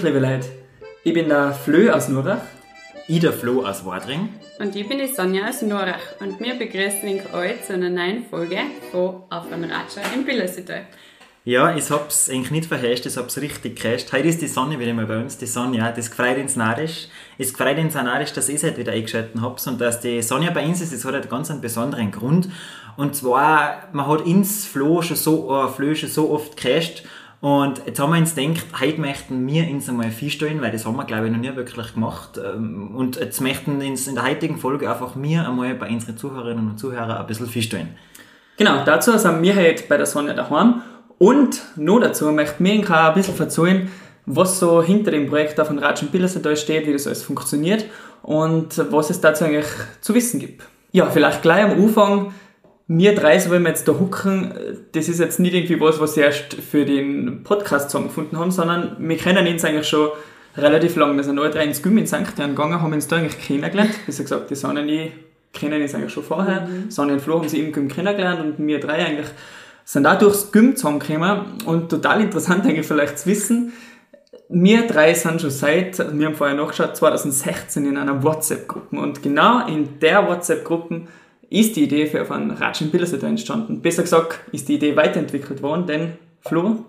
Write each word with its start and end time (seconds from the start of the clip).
Leute. 0.00 0.46
Ich 1.04 1.12
bin 1.12 1.28
der 1.28 1.52
Flö 1.52 1.90
aus 1.92 2.08
Nurach. 2.08 2.40
Ich 3.08 3.20
der 3.20 3.32
Flo 3.32 3.64
aus 3.64 3.84
Wadring. 3.84 4.30
Und 4.58 4.74
ich 4.74 4.88
bin 4.88 4.98
die 4.98 5.06
Sonja 5.06 5.48
aus 5.48 5.60
Norach 5.60 6.00
und 6.20 6.40
wir 6.40 6.54
begrüßen 6.54 7.20
euch 7.34 7.62
zu 7.66 7.74
einer 7.74 7.90
neuen 7.90 8.24
Folge 8.24 8.58
von 8.90 9.22
Auf 9.28 9.52
ein 9.52 9.64
Ratscher 9.64 10.00
im 10.14 10.24
Billersital. 10.24 10.86
Ja, 11.44 11.76
ich 11.76 11.90
hab's 11.90 12.30
eigentlich 12.30 12.50
nicht 12.52 12.66
verhasst, 12.66 13.04
ich 13.04 13.16
hab's 13.16 13.38
richtig 13.40 13.82
gehasst. 13.82 14.12
Heute 14.12 14.28
ist 14.28 14.40
die 14.40 14.48
Sonne 14.48 14.78
wieder 14.78 14.94
mal 14.94 15.06
bei 15.06 15.18
uns, 15.18 15.36
die 15.36 15.46
Sonja, 15.46 15.92
das 15.92 16.10
gefreut 16.10 16.38
uns 16.38 16.56
narisch. 16.56 17.08
Es 17.36 17.52
gefreut 17.52 17.78
uns 17.78 17.94
auch 17.94 18.04
narisch, 18.04 18.32
dass 18.32 18.48
ich 18.48 18.56
es 18.56 18.64
heute 18.64 18.78
wieder 18.78 18.92
eingeschaltet 18.92 19.40
habt 19.40 19.66
und 19.66 19.80
dass 19.80 20.00
die 20.00 20.22
Sonja 20.22 20.52
bei 20.52 20.64
uns 20.64 20.80
ist, 20.80 20.94
das 20.94 21.04
hat 21.04 21.14
einen 21.14 21.28
ganz 21.28 21.50
einen 21.50 21.60
besonderen 21.60 22.10
Grund. 22.10 22.48
Und 22.96 23.14
zwar, 23.14 23.88
man 23.92 24.06
hat 24.06 24.26
ins 24.26 24.64
Flo 24.66 25.02
schon 25.02 25.16
so, 25.16 25.54
äh, 25.54 25.68
Flo 25.68 25.94
schon 25.94 26.08
so 26.08 26.30
oft 26.30 26.56
gehasht 26.56 27.04
und 27.42 27.82
jetzt 27.86 27.98
haben 27.98 28.12
wir 28.12 28.20
uns 28.20 28.36
gedacht, 28.36 28.66
heute 28.80 29.00
möchten 29.00 29.44
wir 29.48 29.68
uns 29.68 29.88
einmal 29.88 30.12
Fisch 30.12 30.34
stellen, 30.34 30.62
weil 30.62 30.70
das 30.70 30.86
haben 30.86 30.96
wir, 30.96 31.04
glaube 31.04 31.26
ich, 31.26 31.32
noch 31.32 31.40
nie 31.40 31.56
wirklich 31.56 31.92
gemacht. 31.92 32.38
Ähm, 32.38 32.94
und 32.94 33.16
jetzt 33.16 33.40
möchten 33.40 33.82
uns 33.82 34.06
in 34.06 34.14
der 34.14 34.24
heutigen 34.24 34.58
Folge 34.58 34.88
einfach 34.88 35.16
wir 35.16 35.48
einmal 35.48 35.74
bei 35.74 35.88
unseren 35.88 36.16
Zuhörerinnen 36.16 36.70
und 36.70 36.78
Zuhörern 36.78 37.10
ein 37.10 37.26
bisschen 37.26 37.48
Fisch 37.48 37.66
stellen. 37.66 37.96
Genau, 38.58 38.84
dazu 38.84 39.18
sind 39.18 39.42
wir 39.42 39.56
heute 39.56 39.82
bei 39.88 39.96
der 39.96 40.06
Sonja 40.06 40.34
daheim. 40.34 40.82
Und 41.18 41.60
noch 41.74 41.98
dazu 41.98 42.30
möchten 42.30 42.64
wir 42.64 42.74
Ihnen 42.74 42.86
ein 42.86 43.14
bisschen 43.14 43.36
erzählen, 43.36 43.90
was 44.24 44.60
so 44.60 44.80
hinter 44.80 45.10
dem 45.10 45.28
Projekt 45.28 45.58
auf 45.58 45.66
dem 45.66 45.78
Ratschen 45.78 46.12
Billersetal 46.12 46.56
steht, 46.56 46.86
wie 46.86 46.92
das 46.92 47.08
alles 47.08 47.24
funktioniert 47.24 47.86
und 48.22 48.80
was 48.92 49.10
es 49.10 49.20
dazu 49.20 49.44
eigentlich 49.44 49.66
zu 50.00 50.14
wissen 50.14 50.38
gibt. 50.38 50.62
Ja, 50.92 51.10
vielleicht 51.10 51.42
gleich 51.42 51.64
am 51.64 51.72
Anfang 51.72 52.32
wir 52.88 53.14
drei, 53.14 53.38
so 53.38 53.50
wenn 53.50 53.62
wir 53.62 53.70
jetzt 53.70 53.86
da 53.88 53.92
hucken, 53.92 54.52
das 54.92 55.08
ist 55.08 55.20
jetzt 55.20 55.40
nicht 55.40 55.54
irgendwie 55.54 55.80
was, 55.80 56.00
was 56.00 56.14
sie 56.14 56.20
erst 56.20 56.54
für 56.54 56.84
den 56.84 57.42
Podcast 57.44 57.90
zusammengefunden 57.90 58.38
haben, 58.38 58.50
sondern 58.50 58.96
wir 58.98 59.16
kennen 59.16 59.46
uns 59.46 59.64
eigentlich 59.64 59.88
schon 59.88 60.10
relativ 60.56 60.96
lang. 60.96 61.16
Wir 61.16 61.24
sind 61.24 61.38
alle 61.38 61.50
drei 61.50 61.64
ins 61.64 61.82
Gym 61.82 61.98
in 61.98 62.06
St. 62.06 62.36
Jan 62.36 62.50
gegangen, 62.50 62.80
haben 62.80 62.92
uns 62.92 63.08
da 63.08 63.16
eigentlich 63.16 63.40
kennengelernt. 63.40 63.94
Wie 64.06 64.14
gesagt, 64.14 64.50
die 64.50 64.54
Sonne 64.54 64.82
und 64.82 64.88
ich 64.88 65.12
kennen 65.52 65.80
uns 65.80 65.94
eigentlich 65.94 66.12
schon 66.12 66.24
vorher. 66.24 66.62
Mhm. 66.62 66.90
Sonne 66.90 67.14
und 67.14 67.20
Flo 67.20 67.38
haben 67.38 67.48
sie 67.48 67.60
im 67.60 67.72
Gym 67.72 67.88
kennengelernt 67.88 68.40
und 68.40 68.66
wir 68.66 68.80
drei 68.80 69.06
eigentlich 69.06 69.28
sind 69.84 70.06
auch 70.06 70.18
durchs 70.18 70.52
Gym 70.52 70.76
zusammengekommen. 70.76 71.58
Und 71.66 71.90
total 71.90 72.20
interessant 72.20 72.64
eigentlich 72.64 72.86
vielleicht 72.86 73.18
zu 73.18 73.28
wissen, 73.28 73.72
wir 74.48 74.86
drei 74.86 75.14
sind 75.14 75.40
schon 75.40 75.50
seit, 75.50 75.98
wir 75.98 76.26
haben 76.26 76.34
vorher 76.34 76.56
nachgeschaut, 76.56 76.96
2016 76.96 77.86
in 77.86 77.96
einer 77.96 78.22
WhatsApp-Gruppe. 78.22 78.96
Und 78.96 79.22
genau 79.22 79.66
in 79.66 79.98
der 79.98 80.28
WhatsApp-Gruppe 80.28 81.02
ist 81.52 81.76
die 81.76 81.84
Idee 81.84 82.06
für 82.06 82.28
einen 82.34 82.50
Ratsch 82.50 82.80
in 82.80 82.90
Billersetter 82.90 83.26
entstanden. 83.26 83.82
Besser 83.82 84.02
gesagt, 84.02 84.40
ist 84.52 84.68
die 84.68 84.74
Idee 84.74 84.96
weiterentwickelt 84.96 85.62
worden, 85.62 85.86
denn 85.86 86.12
Flo? 86.40 86.84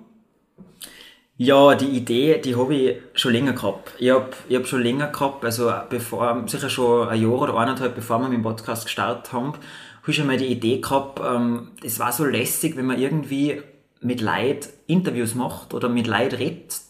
Ja, 1.35 1.75
die 1.75 1.89
Idee, 1.89 2.39
die 2.39 2.55
habe 2.55 2.73
ich 2.73 2.97
schon 3.13 3.33
länger 3.33 3.53
gehabt. 3.53 3.91
Ich 3.99 4.09
habe 4.09 4.29
ich 4.47 4.55
hab 4.55 4.65
schon 4.65 4.81
länger 4.81 5.07
gehabt, 5.07 5.43
also 5.43 5.71
bevor, 5.89 6.43
sicher 6.47 6.69
schon 6.69 7.09
ein 7.09 7.21
Jahr 7.21 7.41
oder 7.41 7.57
eineinhalb, 7.57 7.95
bevor 7.95 8.19
wir 8.19 8.29
mit 8.29 8.37
dem 8.37 8.43
Podcast 8.43 8.85
gestartet 8.85 9.33
haben, 9.33 9.47
habe 9.47 10.11
ich 10.11 10.15
schon 10.15 10.27
mal 10.27 10.37
die 10.37 10.47
Idee 10.47 10.79
gehabt, 10.79 11.19
ähm, 11.25 11.71
es 11.83 11.99
war 11.99 12.11
so 12.11 12.23
lässig, 12.23 12.77
wenn 12.77 12.85
man 12.85 12.99
irgendwie 12.99 13.61
mit 13.99 14.21
Leid 14.21 14.69
Interviews 14.87 15.35
macht 15.35 15.73
oder 15.73 15.89
mit 15.89 16.07
Leid 16.07 16.37
redet, 16.39 16.81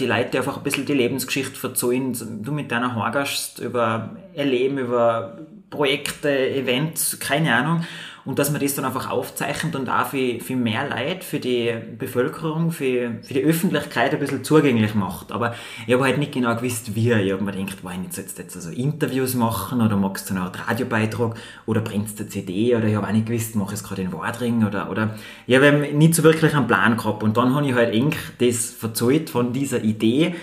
die 0.00 0.06
Leute 0.06 0.38
einfach 0.38 0.56
ein 0.56 0.62
bisschen 0.62 0.86
die 0.86 0.94
Lebensgeschichte 0.94 1.56
verzeihen, 1.56 2.16
du 2.42 2.52
mit 2.52 2.70
deiner 2.70 2.94
Horgast 2.94 3.58
über 3.58 4.16
Erleben, 4.34 4.78
über 4.78 5.38
Projekte, 5.74 6.30
Events, 6.50 7.18
keine 7.18 7.54
Ahnung. 7.54 7.84
Und 8.24 8.38
dass 8.38 8.50
man 8.50 8.60
das 8.62 8.74
dann 8.74 8.86
einfach 8.86 9.10
aufzeichnet 9.10 9.76
und 9.76 9.90
auch 9.90 10.06
für, 10.06 10.40
für 10.40 10.56
mehr 10.56 10.88
Leute, 10.88 11.22
für 11.22 11.38
die 11.38 11.74
Bevölkerung, 11.98 12.70
für, 12.70 13.18
für 13.22 13.34
die 13.34 13.42
Öffentlichkeit 13.42 14.14
ein 14.14 14.18
bisschen 14.18 14.42
zugänglich 14.42 14.94
macht. 14.94 15.30
Aber 15.30 15.54
ich 15.86 15.92
habe 15.92 16.04
halt 16.04 16.16
nicht 16.16 16.32
genau 16.32 16.54
gewusst, 16.56 16.94
wie. 16.94 17.12
Ich 17.12 17.32
habe 17.32 17.44
mir 17.44 17.52
gedacht, 17.52 17.78
wow, 17.82 17.92
jetzt 18.02 18.16
sollst 18.16 18.38
jetzt 18.38 18.56
also 18.56 18.70
Interviews 18.70 19.34
machen 19.34 19.82
oder 19.82 19.96
magst 19.96 20.30
du 20.30 20.34
eine 20.34 20.44
Art 20.44 20.58
Radiobeitrag 20.66 21.34
oder 21.66 21.82
bringst 21.82 22.18
du 22.18 22.22
eine 22.22 22.30
CD 22.30 22.74
oder 22.74 22.86
ich 22.86 22.94
habe 22.94 23.06
auch 23.06 23.12
nicht 23.12 23.26
gewusst, 23.26 23.56
mache 23.56 23.74
ich 23.74 23.80
es 23.80 23.84
gerade 23.84 24.00
in 24.00 24.12
Wadring 24.12 24.64
oder, 24.64 24.90
oder 24.90 25.16
ich 25.46 25.56
habe 25.56 25.72
nicht 25.92 26.14
so 26.14 26.22
wirklich 26.22 26.54
einen 26.54 26.66
Plan 26.66 26.96
gehabt. 26.96 27.22
Und 27.22 27.36
dann 27.36 27.54
habe 27.54 27.66
ich 27.66 27.74
halt 27.74 27.92
eng 27.92 28.14
das 28.38 28.70
verzeugt 28.70 29.28
von 29.28 29.52
dieser 29.52 29.84
Idee 29.84 30.34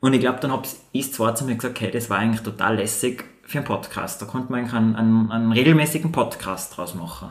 und 0.00 0.12
ich 0.12 0.20
glaube, 0.20 0.38
dann 0.40 0.52
habe 0.52 0.68
ich 0.92 1.12
zwar 1.12 1.34
zu 1.34 1.44
mir 1.44 1.56
gesagt, 1.56 1.80
hey, 1.80 1.90
das 1.90 2.10
war 2.10 2.18
eigentlich 2.18 2.42
total 2.42 2.76
lässig, 2.76 3.24
für 3.46 3.58
einen 3.58 3.66
Podcast. 3.66 4.20
Da 4.20 4.26
konnte 4.26 4.50
man 4.50 4.60
eigentlich 4.60 4.74
einen, 4.74 4.96
einen, 4.96 5.30
einen 5.30 5.52
regelmäßigen 5.52 6.12
Podcast 6.12 6.76
draus 6.76 6.94
machen. 6.94 7.30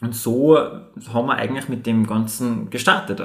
Und 0.00 0.14
so 0.14 0.56
haben 0.56 1.26
wir 1.26 1.34
eigentlich 1.34 1.68
mit 1.68 1.86
dem 1.86 2.06
Ganzen 2.06 2.70
gestartet. 2.70 3.20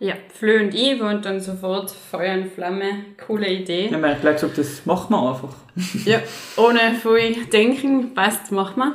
Ja, 0.00 0.14
Flö 0.32 0.60
und 0.60 0.74
ich 0.74 1.00
waren 1.00 1.22
dann 1.22 1.40
sofort 1.40 1.90
Feuer 1.90 2.34
und 2.34 2.52
Flamme, 2.52 3.04
coole 3.26 3.48
Idee. 3.48 3.88
Ja, 3.90 3.98
man 3.98 4.10
hat 4.10 4.20
gleich 4.20 4.34
gesagt, 4.34 4.56
das 4.56 4.86
machen 4.86 5.10
wir 5.10 5.30
einfach. 5.30 5.54
ja, 6.04 6.20
ohne 6.56 6.94
viel 6.94 7.46
denken, 7.46 8.14
passt, 8.14 8.52
machen 8.52 8.76
wir. 8.76 8.94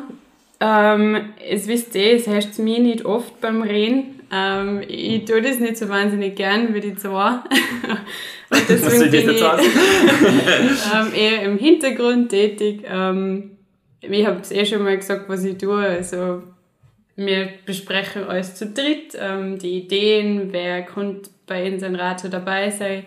Ähm, 0.62 1.34
es 1.46 1.68
wisst 1.68 1.94
ihr, 1.96 2.14
es 2.14 2.26
heißt 2.26 2.60
mir 2.60 2.80
nicht 2.80 3.04
oft 3.04 3.42
beim 3.42 3.64
Reden. 3.64 4.22
Ähm, 4.34 4.82
ich 4.88 5.26
tue 5.26 5.42
das 5.42 5.60
nicht 5.60 5.78
so 5.78 5.88
wahnsinnig 5.90 6.36
gern 6.36 6.74
wie 6.74 6.80
die 6.80 6.96
zwei. 6.96 7.34
Und 8.50 8.70
deswegen 8.70 9.12
bin 9.12 9.30
ich 9.30 9.42
ähm, 10.94 11.14
eher 11.14 11.44
im 11.44 11.58
Hintergrund 11.60 12.30
tätig. 12.30 12.84
Ähm, 12.88 13.58
ich 14.02 14.26
habe 14.26 14.40
es 14.42 14.52
eh 14.52 14.66
schon 14.66 14.84
mal 14.84 14.98
gesagt, 14.98 15.30
was 15.30 15.44
ich 15.44 15.58
tue. 15.58 15.86
Also, 15.86 16.44
wir 17.16 17.50
besprechen 17.66 18.24
alles 18.24 18.56
zu 18.56 18.68
dritt, 18.68 19.16
ähm, 19.20 19.60
die 19.60 19.84
Ideen, 19.84 20.52
wer 20.52 20.84
kommt 20.84 21.30
bei 21.46 21.72
uns 21.72 21.84
ein 21.84 21.96
Rato 21.96 22.28
dabei 22.28 22.72
sein 22.72 23.04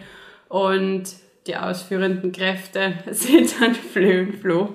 und 0.49 1.05
die 1.49 1.57
ausführenden 1.57 2.31
Kräfte 2.31 2.95
sind 3.11 3.61
dann 3.61 3.75
Flö 3.75 4.23
und 4.23 4.37
Flo. 4.37 4.71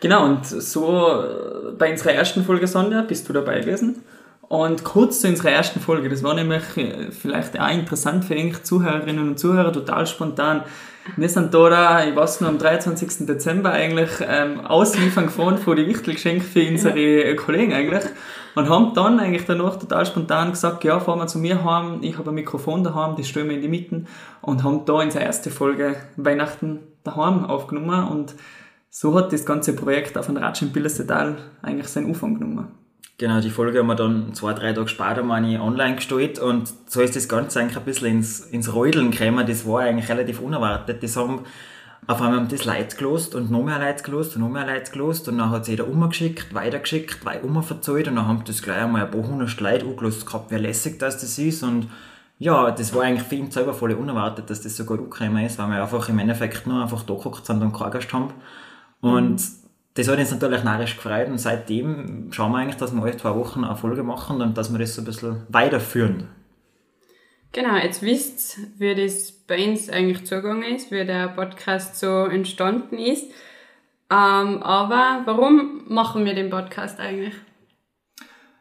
Genau, 0.00 0.24
und 0.24 0.46
so 0.46 1.08
äh, 1.08 1.72
bei 1.76 1.90
unserer 1.90 2.12
ersten 2.12 2.44
Folge 2.44 2.68
Sonja 2.68 3.02
bist 3.02 3.28
du 3.28 3.32
dabei 3.32 3.60
gewesen. 3.60 4.04
Und 4.48 4.82
kurz 4.82 5.20
zu 5.20 5.28
unserer 5.28 5.50
ersten 5.50 5.78
Folge, 5.78 6.08
das 6.08 6.22
war 6.22 6.34
nämlich 6.34 6.76
äh, 6.76 7.10
vielleicht 7.10 7.60
auch 7.60 7.70
interessant 7.70 8.24
für 8.24 8.34
eigentlich 8.34 8.64
Zuhörerinnen 8.64 9.28
und 9.28 9.38
Zuhörer, 9.38 9.72
total 9.72 10.06
spontan. 10.06 10.62
Wir 11.16 11.28
sind 11.28 11.54
da, 11.54 12.04
ich 12.04 12.16
weiß 12.16 12.40
noch, 12.40 12.48
am 12.48 12.58
23. 12.58 13.26
Dezember 13.26 13.72
eigentlich 13.72 14.10
ähm, 14.26 14.60
ausliefern 14.60 15.26
gefahren 15.26 15.58
von 15.58 15.76
die 15.76 15.86
Wichtelgeschenke 15.86 16.44
für 16.44 16.66
unsere. 16.68 17.34
Kollegen 17.36 17.72
eigentlich 17.72 18.04
und 18.54 18.68
haben 18.68 18.92
dann 18.94 19.20
eigentlich 19.20 19.46
danach 19.46 19.76
total 19.76 20.04
spontan 20.04 20.50
gesagt, 20.50 20.84
ja, 20.84 20.98
fahren 21.00 21.20
wir 21.20 21.26
zu 21.26 21.38
mir 21.38 21.64
heim, 21.64 21.98
ich 22.02 22.18
habe 22.18 22.30
ein 22.30 22.34
Mikrofon 22.34 22.82
daheim, 22.84 23.16
das 23.16 23.28
stellen 23.28 23.48
wir 23.48 23.56
in 23.56 23.62
die 23.62 23.68
Mitte 23.68 24.04
und 24.42 24.64
haben 24.64 24.84
da 24.84 24.94
unsere 24.94 25.24
erste 25.24 25.50
Folge 25.50 25.96
Weihnachten 26.16 26.80
daheim 27.04 27.44
aufgenommen 27.44 28.08
und 28.08 28.34
so 28.90 29.14
hat 29.14 29.32
das 29.32 29.46
ganze 29.46 29.74
Projekt 29.74 30.18
auf 30.18 30.26
dem 30.26 30.36
Ratsch 30.36 30.62
im 30.62 30.72
Billersetal 30.72 31.36
eigentlich 31.62 31.88
seinen 31.88 32.06
Anfang 32.06 32.34
genommen. 32.34 32.68
Genau, 33.20 33.40
die 33.40 33.50
Folge 33.50 33.80
haben 33.80 33.88
wir 33.88 33.96
dann 33.96 34.32
zwei, 34.32 34.52
drei 34.52 34.72
Tage 34.72 34.86
später 34.86 35.24
meine 35.24 35.60
online 35.60 35.96
gestellt 35.96 36.38
und 36.38 36.72
so 36.86 37.00
ist 37.00 37.16
das 37.16 37.28
Ganze 37.28 37.58
eigentlich 37.58 37.76
ein 37.76 37.84
bisschen 37.84 38.06
ins, 38.06 38.40
ins 38.42 38.72
Räudeln 38.72 39.10
gekommen. 39.10 39.44
Das 39.44 39.66
war 39.66 39.80
eigentlich 39.80 40.08
relativ 40.08 40.40
unerwartet. 40.40 41.02
Das 41.02 41.16
haben 41.16 41.40
auf 42.06 42.22
einmal 42.22 42.46
das 42.46 42.64
Leute 42.64 42.96
gelost 42.96 43.34
und 43.34 43.50
noch 43.50 43.64
mehr 43.64 43.80
Leute 43.80 44.04
gelost 44.04 44.36
und 44.36 44.42
noch 44.42 44.48
mehr 44.48 44.66
Leute 44.66 44.92
gelost 44.92 45.28
und 45.28 45.38
dann 45.38 45.50
hat 45.50 45.62
es 45.62 45.68
jeder 45.68 45.88
umgeschickt, 45.88 46.54
weitergeschickt, 46.54 47.24
weiter 47.24 47.44
umverzählt 47.44 48.06
und 48.06 48.14
dann 48.14 48.28
haben 48.28 48.44
das 48.46 48.62
gleich 48.62 48.82
einmal 48.82 49.04
ein 49.04 49.10
paar 49.10 49.26
hundert 49.26 49.60
Leute 49.60 49.84
angelost 49.84 50.24
gehabt, 50.24 50.52
wie 50.52 50.56
lässig 50.56 51.00
das, 51.00 51.20
das 51.20 51.36
ist 51.38 51.64
und 51.64 51.88
ja, 52.38 52.70
das 52.70 52.94
war 52.94 53.02
eigentlich 53.02 53.26
für 53.26 53.34
ihn 53.34 53.50
selber 53.50 53.74
voll 53.74 53.92
unerwartet, 53.94 54.48
dass 54.48 54.62
das 54.62 54.76
so 54.76 54.84
gut 54.84 55.00
angekommen 55.00 55.44
ist, 55.44 55.58
weil 55.58 55.68
wir 55.70 55.82
einfach 55.82 56.08
im 56.08 56.20
Endeffekt 56.20 56.68
nur 56.68 56.80
einfach 56.80 57.02
da 57.02 57.14
geguckt 57.14 57.44
sind 57.44 57.62
und 57.62 57.72
keinen 57.72 58.12
haben 58.12 58.32
und 59.00 59.40
mhm 59.40 59.57
das 59.98 60.06
hat 60.06 60.20
uns 60.20 60.30
natürlich 60.30 60.62
narrisch 60.62 60.94
gefreut 60.94 61.26
und 61.26 61.38
seitdem 61.38 62.28
schauen 62.30 62.52
wir 62.52 62.58
eigentlich, 62.58 62.76
dass 62.76 62.94
wir 62.94 63.02
alle 63.02 63.16
zwei 63.16 63.34
Wochen 63.34 63.64
eine 63.64 63.74
Folge 63.74 64.04
machen 64.04 64.40
und 64.40 64.56
dass 64.56 64.70
wir 64.70 64.78
das 64.78 64.94
so 64.94 65.02
ein 65.02 65.06
bisschen 65.06 65.42
weiterführen. 65.48 66.28
Genau, 67.50 67.74
jetzt 67.74 68.00
wisst 68.02 68.58
wie 68.78 68.94
das 68.94 69.32
bei 69.32 69.68
uns 69.68 69.90
eigentlich 69.90 70.24
zugegangen 70.24 70.62
ist, 70.62 70.92
wie 70.92 71.04
der 71.04 71.28
Podcast 71.28 71.98
so 71.98 72.26
entstanden 72.26 72.96
ist. 72.96 73.24
Ähm, 74.08 74.62
aber 74.62 75.22
warum 75.24 75.82
machen 75.88 76.24
wir 76.24 76.34
den 76.34 76.48
Podcast 76.48 77.00
eigentlich? 77.00 77.34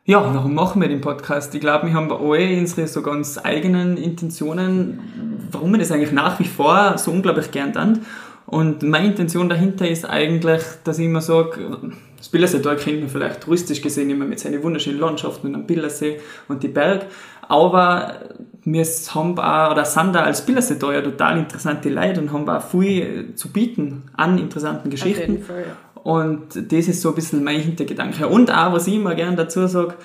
Ja, 0.06 0.34
warum 0.34 0.56
machen 0.56 0.82
wir 0.82 0.90
den 0.90 1.02
Podcast? 1.02 1.54
Ich 1.54 1.62
glaube, 1.62 1.86
wir 1.86 1.94
haben 1.94 2.08
bei 2.08 2.16
alle 2.16 2.58
unsere 2.58 2.88
so 2.88 3.04
ganz 3.04 3.38
eigenen 3.44 3.98
Intentionen, 3.98 5.48
warum 5.52 5.72
wir 5.72 5.78
das 5.78 5.92
eigentlich 5.92 6.14
nach 6.14 6.40
wie 6.40 6.46
vor 6.46 6.98
so 6.98 7.12
unglaublich 7.12 7.52
gern 7.52 7.74
tun. 7.74 8.06
Und 8.48 8.82
meine 8.82 9.08
Intention 9.08 9.50
dahinter 9.50 9.88
ist 9.88 10.06
eigentlich, 10.06 10.64
dass 10.86 11.00
ich 11.00 11.06
immer 11.06 11.20
sage, 11.20 11.78
das 12.18 12.30
Billersee 12.30 12.60
da 12.60 12.76
kennt 12.76 13.02
man 13.02 13.10
vielleicht 13.10 13.42
touristisch 13.42 13.82
gesehen 13.82 14.10
immer 14.10 14.26
mit 14.26 14.40
seinen 14.40 14.64
wunderschönen 14.64 15.00
Landschaften 15.00 15.48
und 15.48 15.56
am 15.56 15.68
Billersee 15.68 16.20
und 16.48 16.64
die 16.64 16.70
Berg. 16.70 17.08
Aber 17.42 18.22
wir 18.64 18.86
haben 18.86 19.38
auch, 19.38 19.72
oder 19.72 19.84
sind 19.84 20.16
da 20.16 20.24
als 20.24 20.46
Billersee 20.46 20.78
da 20.80 20.94
ja 20.94 21.02
total 21.02 21.40
interessante 21.40 21.90
Leute 21.90 22.22
und 22.22 22.32
haben 22.32 22.48
auch 22.48 22.62
viel 22.62 23.34
zu 23.36 23.52
bieten 23.52 24.04
an 24.16 24.38
interessanten 24.38 24.90
Geschichten. 24.90 25.44
Fall, 25.44 25.66
ja. 25.68 26.02
Und 26.02 26.56
das 26.56 26.88
ist 26.88 27.02
so 27.02 27.10
ein 27.10 27.16
bisschen 27.16 27.44
mein 27.44 27.60
Hintergedanke. 27.60 28.28
Und 28.28 28.50
auch, 28.50 28.72
was 28.72 28.88
ich 28.88 28.96
immer 28.96 29.14
gerne 29.14 29.36
dazu 29.36 29.68
sage, 29.68 29.96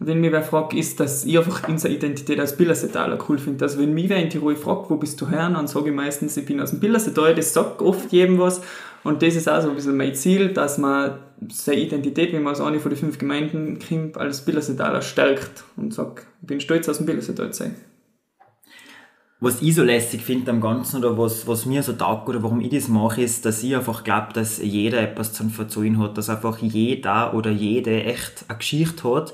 wenn 0.00 0.20
mich 0.20 0.30
wer 0.30 0.42
fragt, 0.42 0.74
ist, 0.74 1.00
dass 1.00 1.24
ich 1.24 1.36
einfach 1.36 1.68
unsere 1.68 1.92
Identität 1.92 2.38
als 2.38 2.56
Bildersetaler 2.56 3.18
cool 3.28 3.38
finde. 3.38 3.64
Also 3.64 3.80
wenn 3.80 3.94
mich 3.94 4.08
wer 4.08 4.22
in 4.22 4.30
Tirol 4.30 4.54
fragt, 4.54 4.90
wo 4.90 4.96
bist 4.96 5.20
du 5.20 5.28
her, 5.28 5.50
dann 5.50 5.66
sage 5.66 5.90
ich 5.90 5.94
meistens, 5.94 6.36
ich 6.36 6.46
bin 6.46 6.60
aus 6.60 6.70
dem 6.70 6.78
Bildersetal, 6.78 7.34
das 7.34 7.52
sagt 7.52 7.82
oft 7.82 8.12
jedem 8.12 8.38
was. 8.38 8.60
Und 9.02 9.22
das 9.22 9.34
ist 9.34 9.48
auch 9.48 9.60
so 9.60 9.70
ein 9.70 9.74
bisschen 9.74 9.96
mein 9.96 10.14
Ziel, 10.14 10.52
dass 10.52 10.78
man 10.78 11.18
seine 11.50 11.80
Identität, 11.80 12.32
wenn 12.32 12.42
man 12.42 12.52
aus 12.52 12.60
einer 12.60 12.78
von 12.78 12.90
den 12.90 12.98
fünf 12.98 13.18
Gemeinden 13.18 13.78
kommt, 13.80 14.16
als 14.16 14.44
Bildersetaler 14.44 15.02
stärkt 15.02 15.64
und 15.76 15.92
sagt, 15.92 16.26
ich 16.42 16.46
bin 16.46 16.60
stolz, 16.60 16.88
aus 16.88 16.98
dem 16.98 17.06
Bildersetal 17.06 17.52
zu 17.52 17.64
sein. 17.64 17.74
Was 19.40 19.62
ich 19.62 19.74
so 19.76 19.84
lästig 19.84 20.22
finde 20.22 20.50
am 20.50 20.60
Ganzen 20.60 20.98
oder 20.98 21.16
was, 21.16 21.46
was 21.46 21.64
mir 21.64 21.84
so 21.84 21.92
taugt 21.92 22.28
oder 22.28 22.42
warum 22.42 22.60
ich 22.60 22.70
das 22.70 22.88
mache, 22.88 23.22
ist, 23.22 23.44
dass 23.44 23.62
ich 23.62 23.74
einfach 23.74 24.02
glaube, 24.02 24.32
dass 24.32 24.58
jeder 24.58 25.00
etwas 25.00 25.32
zu 25.32 25.48
verzeihen 25.48 26.00
hat, 26.00 26.18
dass 26.18 26.28
einfach 26.28 26.58
jeder 26.58 27.34
oder 27.34 27.50
jede 27.50 28.02
echt 28.02 28.44
eine 28.48 28.58
Geschichte 28.58 29.04
hat, 29.14 29.32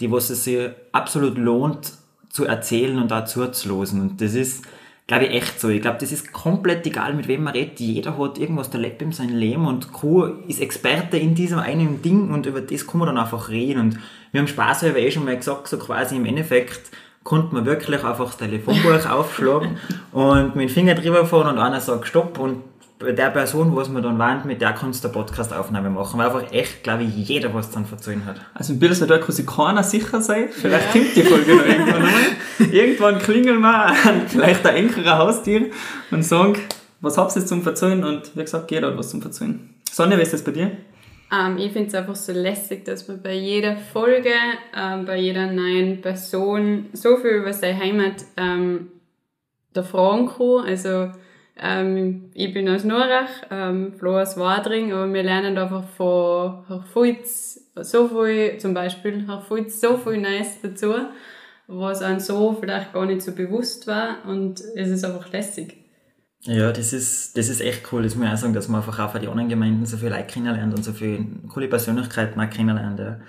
die 0.00 0.10
was 0.10 0.30
es 0.30 0.44
sich 0.44 0.70
absolut 0.92 1.38
lohnt 1.38 1.92
zu 2.30 2.44
erzählen 2.44 2.98
und 2.98 3.12
auch 3.12 3.24
zuzulosen. 3.24 4.00
Und 4.00 4.20
das 4.20 4.34
ist, 4.34 4.64
glaube 5.06 5.24
ich, 5.24 5.30
echt 5.30 5.60
so. 5.60 5.68
Ich 5.68 5.80
glaube, 5.80 5.98
das 5.98 6.12
ist 6.12 6.32
komplett 6.32 6.86
egal, 6.86 7.14
mit 7.14 7.28
wem 7.28 7.44
man 7.44 7.54
redet. 7.54 7.80
Jeder 7.80 8.18
hat 8.18 8.38
irgendwas 8.38 8.70
der 8.70 8.80
lebt 8.80 9.00
in 9.00 9.12
seinem 9.12 9.36
Leben 9.36 9.66
und 9.66 9.92
Crew 9.92 10.24
ist 10.46 10.60
Experte 10.60 11.16
in 11.16 11.34
diesem 11.34 11.58
einen 11.58 12.02
Ding 12.02 12.30
und 12.30 12.46
über 12.46 12.60
das 12.60 12.86
kann 12.86 12.98
man 12.98 13.08
dann 13.08 13.18
einfach 13.18 13.48
reden. 13.48 13.80
Und 13.80 13.98
wir 14.32 14.40
haben 14.40 14.48
Spaß, 14.48 14.82
habe 14.82 14.98
ich 15.00 15.06
eh 15.06 15.10
schon 15.10 15.24
mal 15.24 15.36
gesagt, 15.36 15.68
so 15.68 15.78
quasi 15.78 16.16
im 16.16 16.26
Endeffekt 16.26 16.90
konnte 17.24 17.54
man 17.54 17.66
wirklich 17.66 18.04
einfach 18.04 18.26
das 18.26 18.36
Telefonbuch 18.36 19.04
aufschlagen 19.10 19.78
und 20.12 20.54
mit 20.54 20.68
dem 20.68 20.72
Finger 20.72 20.94
drüber 20.94 21.26
fahren 21.26 21.54
und 21.54 21.58
einer 21.58 21.80
sagt 21.80 22.06
Stopp 22.06 22.38
und 22.38 22.62
bei 22.98 23.12
der 23.12 23.30
Person, 23.30 23.76
was 23.76 23.88
man 23.90 24.02
dann 24.02 24.18
warnt, 24.18 24.46
mit 24.46 24.62
der 24.62 24.72
kannst 24.72 25.04
du 25.04 25.08
eine 25.08 25.14
Podcast-Aufnahme 25.14 25.90
machen, 25.90 26.18
weil 26.18 26.26
einfach 26.26 26.50
echt, 26.52 26.82
glaube 26.82 27.02
ich, 27.02 27.28
jeder 27.28 27.52
was 27.52 27.70
dann 27.70 27.84
verzeihen 27.84 28.24
hat. 28.24 28.40
Also 28.54 28.72
im 28.72 28.78
Bilderswald 28.78 29.20
kann 29.20 29.32
sich 29.34 29.46
keiner 29.46 29.82
sicher 29.82 30.22
sein. 30.22 30.48
Vielleicht 30.50 30.94
ja. 30.94 31.00
kommt 31.00 31.16
die 31.16 31.22
Folge 31.22 31.56
noch 31.56 31.66
irgendwann 31.66 31.94
einmal. 31.96 32.72
Irgendwann 32.72 33.18
klingeln 33.18 33.60
wir 33.60 33.86
an 33.86 34.22
vielleicht 34.26 34.66
ein 34.66 34.76
engerer 34.76 35.18
Haustier 35.18 35.70
und 36.10 36.24
sagen, 36.24 36.56
was 37.02 37.18
habt 37.18 37.36
ihr 37.36 37.44
zum 37.44 37.62
Verzeihen? 37.62 38.02
Und 38.02 38.34
wie 38.34 38.40
gesagt, 38.40 38.70
jeder 38.70 38.88
hat 38.88 38.98
was 38.98 39.10
zum 39.10 39.20
Verzeihen. 39.20 39.74
Sonja, 39.90 40.16
wie 40.16 40.22
ist 40.22 40.32
das 40.32 40.42
bei 40.42 40.52
dir? 40.52 40.70
Ähm, 41.30 41.58
ich 41.58 41.72
finde 41.72 41.88
es 41.88 41.94
einfach 41.94 42.16
so 42.16 42.32
lässig, 42.32 42.86
dass 42.86 43.08
man 43.08 43.20
bei 43.20 43.34
jeder 43.34 43.76
Folge, 43.76 44.32
ähm, 44.74 45.04
bei 45.04 45.18
jeder 45.18 45.52
neuen 45.52 46.00
Person 46.00 46.86
so 46.94 47.18
viel 47.18 47.32
über 47.32 47.52
seine 47.52 47.78
Heimat 47.78 48.24
ähm, 48.38 48.88
da 49.74 49.82
fragen 49.82 50.28
kann. 50.28 50.64
Also 50.66 51.10
ähm, 51.58 52.30
ich 52.34 52.52
bin 52.52 52.68
aus 52.68 52.84
Norach, 52.84 53.30
ähm, 53.50 53.94
Flo 53.98 54.20
aus 54.20 54.36
Wadring, 54.36 54.92
aber 54.92 55.12
wir 55.12 55.22
lernen 55.22 55.56
einfach 55.56 55.84
von 55.96 56.64
Herr 56.68 56.82
Fulz 56.92 57.60
so 57.74 58.08
viel, 58.08 58.58
zum 58.58 58.74
Beispiel 58.74 59.26
Herr 59.26 59.40
Fulz, 59.40 59.80
so 59.80 59.96
viel 59.96 60.18
Neues 60.18 60.60
dazu, 60.62 60.94
was 61.66 62.02
einem 62.02 62.20
so 62.20 62.56
vielleicht 62.60 62.92
gar 62.92 63.06
nicht 63.06 63.22
so 63.22 63.32
bewusst 63.32 63.86
war 63.86 64.24
und 64.26 64.60
es 64.74 64.88
ist 64.88 65.04
einfach 65.04 65.32
lässig. 65.32 65.78
Ja, 66.42 66.70
das 66.70 66.92
ist, 66.92 67.36
das 67.36 67.48
ist 67.48 67.60
echt 67.60 67.92
cool. 67.92 68.02
Das 68.02 68.14
muss 68.14 68.26
ich 68.26 68.32
auch 68.32 68.36
sagen, 68.36 68.54
dass 68.54 68.68
man 68.68 68.80
einfach 68.80 68.98
auch 68.98 69.10
von 69.10 69.20
den 69.20 69.30
anderen 69.30 69.48
Gemeinden 69.48 69.84
so 69.84 69.96
viel 69.96 70.10
Leute 70.10 70.26
kennenlernt 70.26 70.74
und 70.76 70.84
so 70.84 70.92
viele 70.92 71.26
coole 71.48 71.68
Persönlichkeiten 71.68 72.40
auch 72.40 72.50
kennenlernt. 72.50 73.00
Ja. 73.00 73.20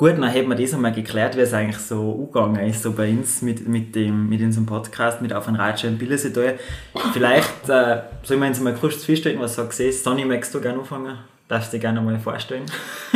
Gut, 0.00 0.12
dann 0.12 0.28
hätten 0.28 0.48
wir 0.48 0.54
das 0.54 0.72
einmal 0.72 0.92
geklärt, 0.92 1.36
wie 1.36 1.40
es 1.40 1.52
eigentlich 1.52 1.78
so 1.78 2.10
umgegangen 2.12 2.64
ist, 2.68 2.84
so 2.84 2.92
bei 2.92 3.10
uns 3.10 3.42
mit, 3.42 3.66
mit, 3.66 3.96
dem, 3.96 4.28
mit 4.28 4.40
unserem 4.40 4.64
Podcast, 4.64 5.20
mit 5.20 5.32
Auf 5.32 5.48
ein 5.48 5.56
Ratsche 5.56 5.88
und 5.88 5.98
Bildersetal. 5.98 6.56
Vielleicht 7.12 7.68
äh, 7.68 8.02
sollen 8.22 8.38
wir 8.38 8.46
uns 8.46 8.60
mal 8.60 8.74
kurz 8.74 9.04
feststellen, 9.04 9.40
was 9.40 9.56
du 9.56 9.66
siehst. 9.68 10.04
Sonny, 10.04 10.24
möchtest 10.24 10.54
du 10.54 10.60
gerne 10.60 10.78
anfangen? 10.78 11.18
Darfst 11.48 11.72
du 11.72 11.78
dir 11.78 11.80
gerne 11.80 12.00
mal 12.00 12.16
vorstellen? 12.20 12.66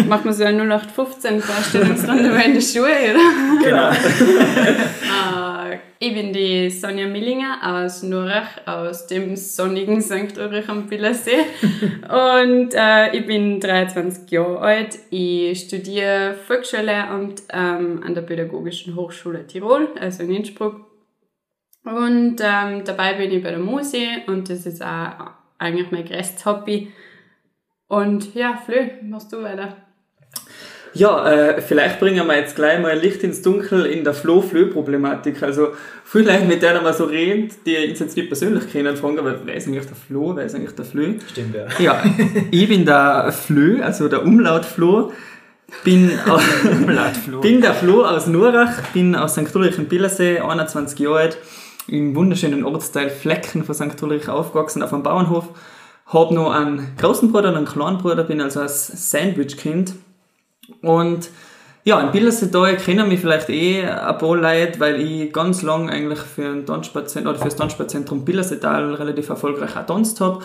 Machen 0.08 0.24
wir 0.24 0.32
so 0.32 0.42
eine 0.42 0.64
0815 0.64 1.40
Vorstellungsrunde 1.40 2.42
in 2.46 2.54
der 2.54 2.60
Schule, 2.60 3.14
oder? 3.14 3.62
Genau. 3.62 3.90
uh, 5.74 5.78
ich 5.98 6.14
bin 6.14 6.32
die 6.32 6.70
Sonja 6.70 7.06
Millinger 7.06 7.58
aus 7.62 8.02
Nurach, 8.02 8.66
aus 8.66 9.06
dem 9.06 9.36
sonnigen 9.36 10.00
St. 10.00 10.38
Ulrich 10.38 10.68
am 10.68 10.88
Billersee. 10.88 11.44
Und 12.02 12.74
uh, 12.74 13.12
ich 13.12 13.26
bin 13.26 13.60
23 13.60 14.30
Jahre 14.30 14.60
alt. 14.60 14.98
Ich 15.10 15.60
studiere 15.60 16.34
Volksschullehramt 16.34 17.42
ähm, 17.50 18.02
an 18.04 18.14
der 18.14 18.22
Pädagogischen 18.22 18.96
Hochschule 18.96 19.46
Tirol, 19.46 19.88
also 20.00 20.22
in 20.22 20.34
Innsbruck. 20.34 20.86
Und 21.84 22.36
ähm, 22.40 22.84
dabei 22.84 23.14
bin 23.14 23.32
ich 23.32 23.42
bei 23.42 23.50
der 23.50 23.58
Muse 23.58 24.22
und 24.26 24.48
das 24.48 24.66
ist 24.66 24.82
auch 24.82 25.32
eigentlich 25.58 25.90
mein 25.90 26.04
größtes 26.04 26.44
Hobby 26.46 26.92
und 27.92 28.34
ja, 28.34 28.56
Flö, 28.56 28.88
machst 29.02 29.30
du 29.34 29.42
weiter. 29.42 29.76
Ja, 30.94 31.30
äh, 31.30 31.62
vielleicht 31.62 32.00
bringen 32.00 32.26
wir 32.26 32.36
jetzt 32.36 32.56
gleich 32.56 32.80
mal 32.80 32.96
Licht 32.98 33.22
ins 33.22 33.42
Dunkel 33.42 33.86
in 33.86 34.04
der 34.04 34.14
Flo-Flö-Problematik. 34.14 35.42
Also, 35.42 35.68
vielleicht 36.04 36.46
mit 36.46 36.62
der 36.62 36.80
man 36.82 36.92
so 36.92 37.04
redet, 37.04 37.66
die 37.66 37.76
ich 37.76 37.98
jetzt 37.98 38.16
nicht 38.16 38.28
persönlich 38.28 38.70
kennen, 38.70 38.96
fragen, 38.96 39.18
aber 39.18 39.34
wer 39.44 39.54
ist 39.54 39.66
eigentlich 39.66 39.86
der 39.86 39.96
Flo, 39.96 40.36
wer 40.36 40.44
ist 40.44 40.54
eigentlich 40.54 40.74
der 40.74 40.84
Flö? 40.84 41.14
Stimmt, 41.30 41.54
ja. 41.54 41.66
Ja, 41.78 42.02
ich 42.50 42.68
bin 42.68 42.84
der 42.84 43.32
Flö, 43.32 43.82
also 43.82 44.08
der 44.08 44.22
Umlaut 44.22 44.64
Flo. 44.64 45.12
Bin, 45.84 46.10
bin 47.40 47.62
der 47.62 47.72
Flo 47.72 48.04
aus 48.04 48.26
Nurach, 48.26 48.82
bin 48.92 49.16
aus 49.16 49.32
St. 49.32 49.56
Ulrich 49.56 49.78
im 49.78 49.86
Billersee, 49.86 50.38
21 50.38 50.98
Jahre 50.98 51.20
alt, 51.20 51.38
im 51.88 52.14
wunderschönen 52.14 52.62
Ortsteil 52.64 53.08
Flecken 53.08 53.64
von 53.64 53.74
St. 53.74 54.02
Ulrich 54.02 54.28
aufgewachsen, 54.28 54.82
auf 54.82 54.92
einem 54.92 55.02
Bauernhof 55.02 55.48
habe 56.12 56.34
noch 56.34 56.52
einen 56.52 56.94
großen 56.98 57.32
Bruder 57.32 57.48
und 57.50 57.56
einen 57.56 57.66
kleinen 57.66 57.98
Bruder, 57.98 58.24
bin 58.24 58.40
also 58.40 58.60
als 58.60 59.10
Sandwich-Kind. 59.10 59.94
Und 60.80 61.30
ja, 61.84 62.00
in 62.00 62.12
Bildersetal 62.12 62.76
kennen 62.76 63.08
mich 63.08 63.20
vielleicht 63.20 63.50
eh 63.50 63.84
ein 63.84 64.18
paar 64.18 64.36
Leute, 64.36 64.78
weil 64.78 65.00
ich 65.00 65.32
ganz 65.32 65.62
lang 65.62 65.90
eigentlich 65.90 66.20
für, 66.20 66.48
ein 66.48 66.64
oder 66.64 67.34
für 67.34 67.44
das 67.44 67.56
Tanzsportzentrum 67.56 68.24
Bildersetal 68.24 68.94
relativ 68.94 69.28
erfolgreich 69.28 69.74
getanzt 69.74 70.20
habe. 70.20 70.44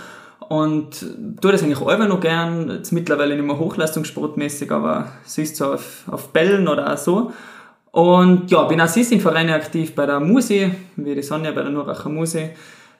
Und 0.49 1.05
tue 1.41 1.51
das 1.51 1.63
eigentlich 1.63 1.81
auch 1.81 1.97
noch 2.07 2.19
gern. 2.19 2.69
Jetzt 2.69 2.91
mittlerweile 2.91 3.35
nicht 3.35 3.45
mehr 3.45 3.59
hochleistungssportmäßig, 3.59 4.71
aber 4.71 5.11
siehst 5.23 5.57
so 5.57 5.73
auf, 5.73 6.03
auf 6.09 6.29
Bällen 6.29 6.67
oder 6.67 6.91
auch 6.91 6.97
so. 6.97 7.31
Und 7.91 8.49
ja, 8.51 8.63
bin 8.63 8.79
sonst 8.79 9.11
in 9.11 9.21
Vereinen 9.21 9.53
aktiv 9.53 9.95
bei 9.95 10.05
der 10.05 10.19
Musi, 10.19 10.71
wie 10.95 11.15
die 11.15 11.23
Sonja 11.23 11.51
bei 11.51 11.61
der 11.61 11.71
Nuracher 11.71 12.09
Musi 12.09 12.51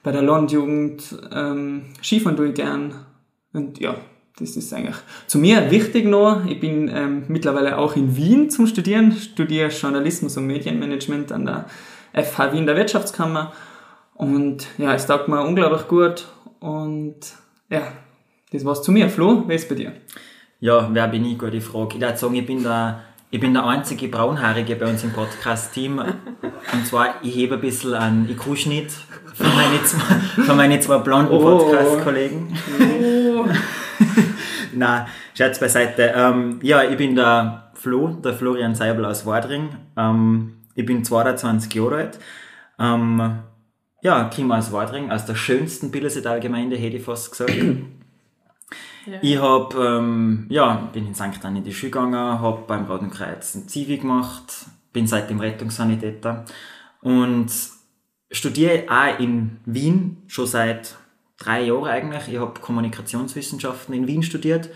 bei 0.02 0.12
der 0.12 0.22
Landjugend 0.22 1.16
ähm, 1.32 1.82
Skifahren 2.02 2.36
tue 2.36 2.48
ich 2.48 2.54
gern. 2.54 2.94
Und 3.52 3.78
ja, 3.78 3.94
das 4.38 4.56
ist 4.56 4.72
eigentlich 4.72 4.96
zu 5.26 5.38
mir 5.38 5.70
wichtig 5.70 6.06
noch. 6.06 6.44
Ich 6.46 6.60
bin 6.60 6.90
ähm, 6.94 7.24
mittlerweile 7.28 7.78
auch 7.78 7.96
in 7.96 8.16
Wien 8.16 8.50
zum 8.50 8.66
Studieren, 8.66 9.12
studiere 9.12 9.68
Journalismus 9.68 10.36
und 10.36 10.46
Medienmanagement 10.46 11.32
an 11.32 11.44
der 11.44 11.66
FH 12.24 12.52
Wien 12.52 12.66
der 12.66 12.76
Wirtschaftskammer. 12.76 13.52
Und 14.14 14.66
ja, 14.78 14.94
es 14.94 15.06
taugt 15.06 15.28
mir 15.28 15.42
unglaublich 15.42 15.88
gut. 15.88 16.26
Und 16.60 17.16
ja, 17.70 17.82
das 18.52 18.64
war's 18.64 18.82
zu 18.82 18.92
mir. 18.92 19.08
Flo, 19.08 19.44
wer 19.46 19.56
ist 19.56 19.68
bei 19.68 19.74
dir? 19.74 19.92
Ja, 20.60 20.88
wer 20.92 21.08
bin 21.08 21.24
ich? 21.24 21.38
Gute 21.38 21.60
Frage. 21.60 21.96
Ich 21.96 22.00
würde 22.00 22.16
sagen, 22.16 22.34
ich 22.34 22.46
bin 22.46 22.62
der, 22.62 23.02
ich 23.30 23.40
bin 23.40 23.54
der 23.54 23.64
einzige 23.64 24.08
Braunhaarige 24.08 24.74
bei 24.76 24.86
uns 24.86 25.04
im 25.04 25.12
Podcast-Team. 25.12 25.98
Und 26.00 26.86
zwar, 26.86 27.14
ich 27.22 27.34
hebe 27.34 27.54
ein 27.54 27.60
bisschen 27.60 27.94
an 27.94 28.28
IQ-Schnitt 28.28 28.90
von 29.34 29.46
meinen 29.54 29.84
zwei, 29.84 30.54
meine 30.54 30.80
zwei 30.80 30.98
blonden. 30.98 31.38
Podcast-Kollegen. 31.38 32.56
Oh. 32.80 33.17
Na, 34.78 35.06
Scherz 35.34 35.58
beiseite. 35.58 36.12
Ähm, 36.14 36.60
ja, 36.62 36.82
ich 36.84 36.96
bin 36.96 37.14
der 37.14 37.70
Flo, 37.74 38.08
der 38.08 38.34
Florian 38.34 38.74
Seibel 38.74 39.04
aus 39.04 39.26
Wadring. 39.26 39.70
Ähm, 39.96 40.54
ich 40.74 40.86
bin 40.86 41.04
22 41.04 41.74
Jahre 41.74 41.96
alt. 41.96 42.18
Ähm, 42.78 43.40
ja, 44.02 44.30
komme 44.34 44.56
aus 44.56 44.72
Wadring, 44.72 45.10
aus 45.10 45.26
der 45.26 45.34
schönsten 45.34 45.90
Billersetal-Gemeinde, 45.90 46.76
hätte 46.76 46.96
ich 46.96 47.04
fast 47.04 47.32
gesagt. 47.32 47.52
Ja. 49.06 49.18
Ich 49.22 49.40
hab, 49.40 49.74
ähm, 49.74 50.46
ja, 50.50 50.90
bin 50.92 51.06
in 51.06 51.14
St. 51.14 51.42
Anni 51.42 51.60
in 51.60 51.64
die 51.64 51.72
Schule 51.72 51.90
gegangen, 51.90 52.14
habe 52.14 52.64
beim 52.66 52.84
Roten 52.84 53.10
Kreuz 53.10 53.54
ein 53.54 53.66
Zivi 53.66 53.96
gemacht, 53.96 54.66
bin 54.92 55.06
seitdem 55.06 55.40
Rettungssanitäter 55.40 56.44
und 57.00 57.50
studiere 58.30 58.84
auch 58.88 59.18
in 59.18 59.60
Wien 59.64 60.18
schon 60.26 60.46
seit 60.46 60.96
drei 61.38 61.62
Jahren 61.62 61.86
eigentlich. 61.86 62.28
Ich 62.28 62.38
habe 62.38 62.60
Kommunikationswissenschaften 62.60 63.94
in 63.94 64.06
Wien 64.06 64.22
studiert, 64.22 64.68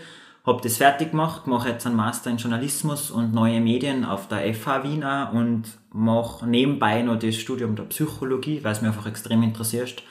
habe 0.45 0.61
das 0.61 0.77
fertig 0.77 1.11
gemacht, 1.11 1.47
mache 1.47 1.69
jetzt 1.69 1.85
einen 1.85 1.95
Master 1.95 2.29
in 2.29 2.37
Journalismus 2.37 3.11
und 3.11 3.33
neue 3.33 3.61
Medien 3.61 4.05
auf 4.05 4.27
der 4.27 4.53
FH 4.53 4.83
Wien 4.83 5.03
auch 5.03 5.31
und 5.33 5.65
mache 5.91 6.47
nebenbei 6.47 7.01
noch 7.01 7.19
das 7.19 7.35
Studium 7.35 7.75
der 7.75 7.83
Psychologie, 7.83 8.63
weil 8.63 8.71
es 8.71 8.81
mir 8.81 8.87
einfach 8.87 9.05
extrem 9.05 9.43
interessiert 9.43 10.03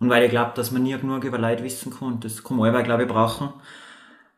und 0.00 0.10
weil 0.10 0.24
ich 0.24 0.30
glaube, 0.30 0.52
dass 0.54 0.70
man 0.70 0.82
nie 0.82 0.96
genug 0.96 1.24
über 1.24 1.38
Leute 1.38 1.64
wissen 1.64 1.92
kann 1.92 2.20
das 2.20 2.42
kann 2.42 2.56
man 2.56 2.68
aber, 2.68 2.82
glaube 2.82 3.04
ich, 3.04 3.08
brauchen. 3.08 3.50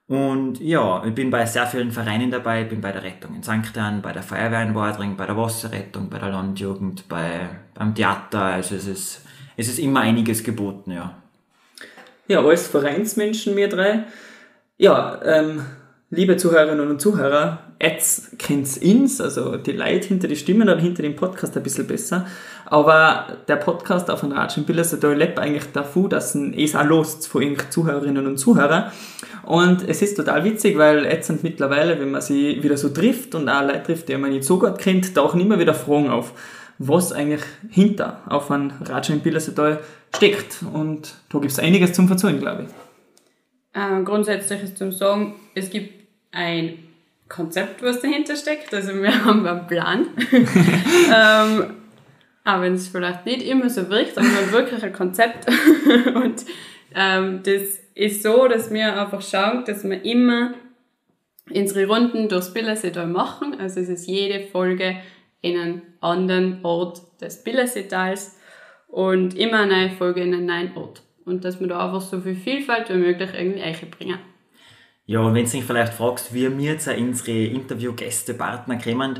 Und 0.06 0.58
ja, 0.60 1.04
ich 1.04 1.14
bin 1.14 1.30
bei 1.30 1.46
sehr 1.46 1.68
vielen 1.68 1.92
Vereinen 1.92 2.32
dabei, 2.32 2.62
ich 2.62 2.68
bin 2.68 2.80
bei 2.80 2.90
der 2.90 3.04
Rettung 3.04 3.32
in 3.36 3.44
St. 3.44 3.78
Ann, 3.78 4.02
bei 4.02 4.12
der 4.12 4.24
Feuerwehr 4.24 4.62
in 4.62 4.74
Wadring, 4.74 5.16
bei 5.16 5.24
der 5.24 5.36
Wasserrettung, 5.36 6.10
bei 6.10 6.18
der 6.18 6.30
Landjugend, 6.30 7.08
bei, 7.08 7.48
beim 7.74 7.94
Theater, 7.94 8.42
also 8.42 8.74
es 8.74 8.88
ist, 8.88 9.24
es 9.56 9.68
ist 9.68 9.78
immer 9.78 10.00
einiges 10.00 10.42
geboten, 10.42 10.90
ja. 10.90 11.19
Ja, 12.30 12.44
als 12.44 12.68
Vereinsmenschen, 12.68 13.56
wir 13.56 13.68
drei. 13.68 14.04
Ja, 14.78 15.20
ähm, 15.24 15.62
liebe 16.10 16.36
Zuhörerinnen 16.36 16.88
und 16.88 17.00
Zuhörer, 17.00 17.58
jetzt 17.82 18.38
kennt's 18.38 18.76
ins, 18.76 19.20
also 19.20 19.56
die 19.56 19.72
Leute 19.72 20.06
hinter 20.06 20.28
die 20.28 20.36
Stimmen 20.36 20.68
oder 20.68 20.78
hinter 20.78 21.02
dem 21.02 21.16
Podcast 21.16 21.56
ein 21.56 21.64
bisschen 21.64 21.88
besser. 21.88 22.28
Aber 22.66 23.26
der 23.48 23.56
Podcast 23.56 24.08
auf 24.12 24.20
von 24.20 24.30
Ratschen 24.30 24.62
Bilder, 24.62 24.84
der 24.84 25.16
lebt 25.16 25.40
eigentlich 25.40 25.72
davon, 25.72 26.08
dass 26.08 26.36
es 26.36 26.76
auch 26.76 26.84
los 26.84 27.26
von 27.26 27.40
den 27.40 27.56
Zuhörerinnen 27.68 28.24
und 28.24 28.36
Zuhörern. 28.36 28.92
Und 29.42 29.88
es 29.88 30.00
ist 30.00 30.16
total 30.16 30.44
witzig, 30.44 30.78
weil 30.78 31.06
jetzt 31.06 31.26
sind 31.26 31.42
mittlerweile, 31.42 31.98
wenn 31.98 32.12
man 32.12 32.20
sie 32.20 32.62
wieder 32.62 32.76
so 32.76 32.90
trifft 32.90 33.34
und 33.34 33.48
auch 33.48 33.62
Leute 33.62 33.82
trifft, 33.82 34.08
die 34.08 34.16
man 34.16 34.30
nicht 34.30 34.44
so 34.44 34.56
gut 34.56 34.78
kennt, 34.78 35.16
tauchen 35.16 35.40
immer 35.40 35.58
wieder 35.58 35.74
Fragen 35.74 36.10
auf, 36.10 36.32
was 36.78 37.12
eigentlich 37.12 37.42
hinter 37.68 38.20
auf 38.28 38.52
einem 38.52 38.70
Ratschen 38.84 39.18
Bilder 39.18 39.40
steckt. 40.14 40.62
Und 40.72 41.14
da 41.30 41.38
gibt 41.38 41.52
es 41.52 41.58
einiges 41.58 41.92
zum 41.92 42.08
Verzeihen, 42.08 42.38
glaube 42.38 42.64
ich. 42.64 42.68
Ähm, 43.74 44.04
grundsätzlich 44.04 44.62
ist 44.62 44.78
zum 44.78 44.92
Sagen, 44.92 45.36
es 45.54 45.70
gibt 45.70 46.08
ein 46.32 46.78
Konzept, 47.28 47.82
was 47.82 48.00
dahinter 48.00 48.36
steckt. 48.36 48.74
Also 48.74 48.94
wir 48.94 49.24
haben 49.24 49.46
einen 49.46 49.66
Plan. 49.66 50.08
ähm, 50.32 51.74
auch 52.44 52.60
wenn 52.60 52.74
es 52.74 52.88
vielleicht 52.88 53.26
nicht 53.26 53.42
immer 53.42 53.70
so 53.70 53.88
wirkt, 53.88 54.18
aber 54.18 54.26
wir 54.26 54.36
haben 54.36 54.52
wirklich 54.52 54.82
ein 54.82 54.92
Konzept. 54.92 55.46
und 56.14 56.44
ähm, 56.94 57.42
das 57.44 57.78
ist 57.94 58.22
so, 58.22 58.48
dass 58.48 58.72
wir 58.72 59.00
einfach 59.00 59.22
schauen, 59.22 59.64
dass 59.64 59.84
wir 59.84 60.04
immer 60.04 60.54
unsere 61.50 61.86
Runden 61.86 62.28
durchs 62.28 62.52
Billerseetal 62.52 63.06
machen. 63.06 63.58
Also 63.58 63.80
es 63.80 63.88
ist 63.88 64.06
jede 64.06 64.46
Folge 64.48 64.96
in 65.42 65.58
einem 65.58 65.82
anderen 66.00 66.64
Ort 66.64 67.02
des 67.20 67.42
Billerseetals 67.42 68.36
und 68.90 69.36
immer 69.36 69.60
eine 69.60 69.72
neue 69.72 69.90
Folge 69.90 70.22
in 70.22 70.34
einem 70.34 70.46
neuen 70.46 70.76
Ort. 70.76 71.02
Und 71.24 71.44
dass 71.44 71.60
wir 71.60 71.66
da 71.66 71.86
einfach 71.86 72.00
so 72.00 72.20
viel 72.20 72.34
Vielfalt 72.34 72.88
wie 72.90 72.94
möglich 72.94 73.30
irgendwie 73.34 73.62
einbringen. 73.62 74.18
Ja, 75.06 75.20
und 75.20 75.34
wenn 75.34 75.44
du 75.44 75.50
dich 75.50 75.64
vielleicht 75.64 75.94
fragst, 75.94 76.32
wie 76.32 76.56
wir 76.56 76.72
jetzt 76.72 76.88
unsere 76.88 77.44
Interviewgäste, 77.46 78.34
Partner 78.34 78.78
kommen, 78.78 79.18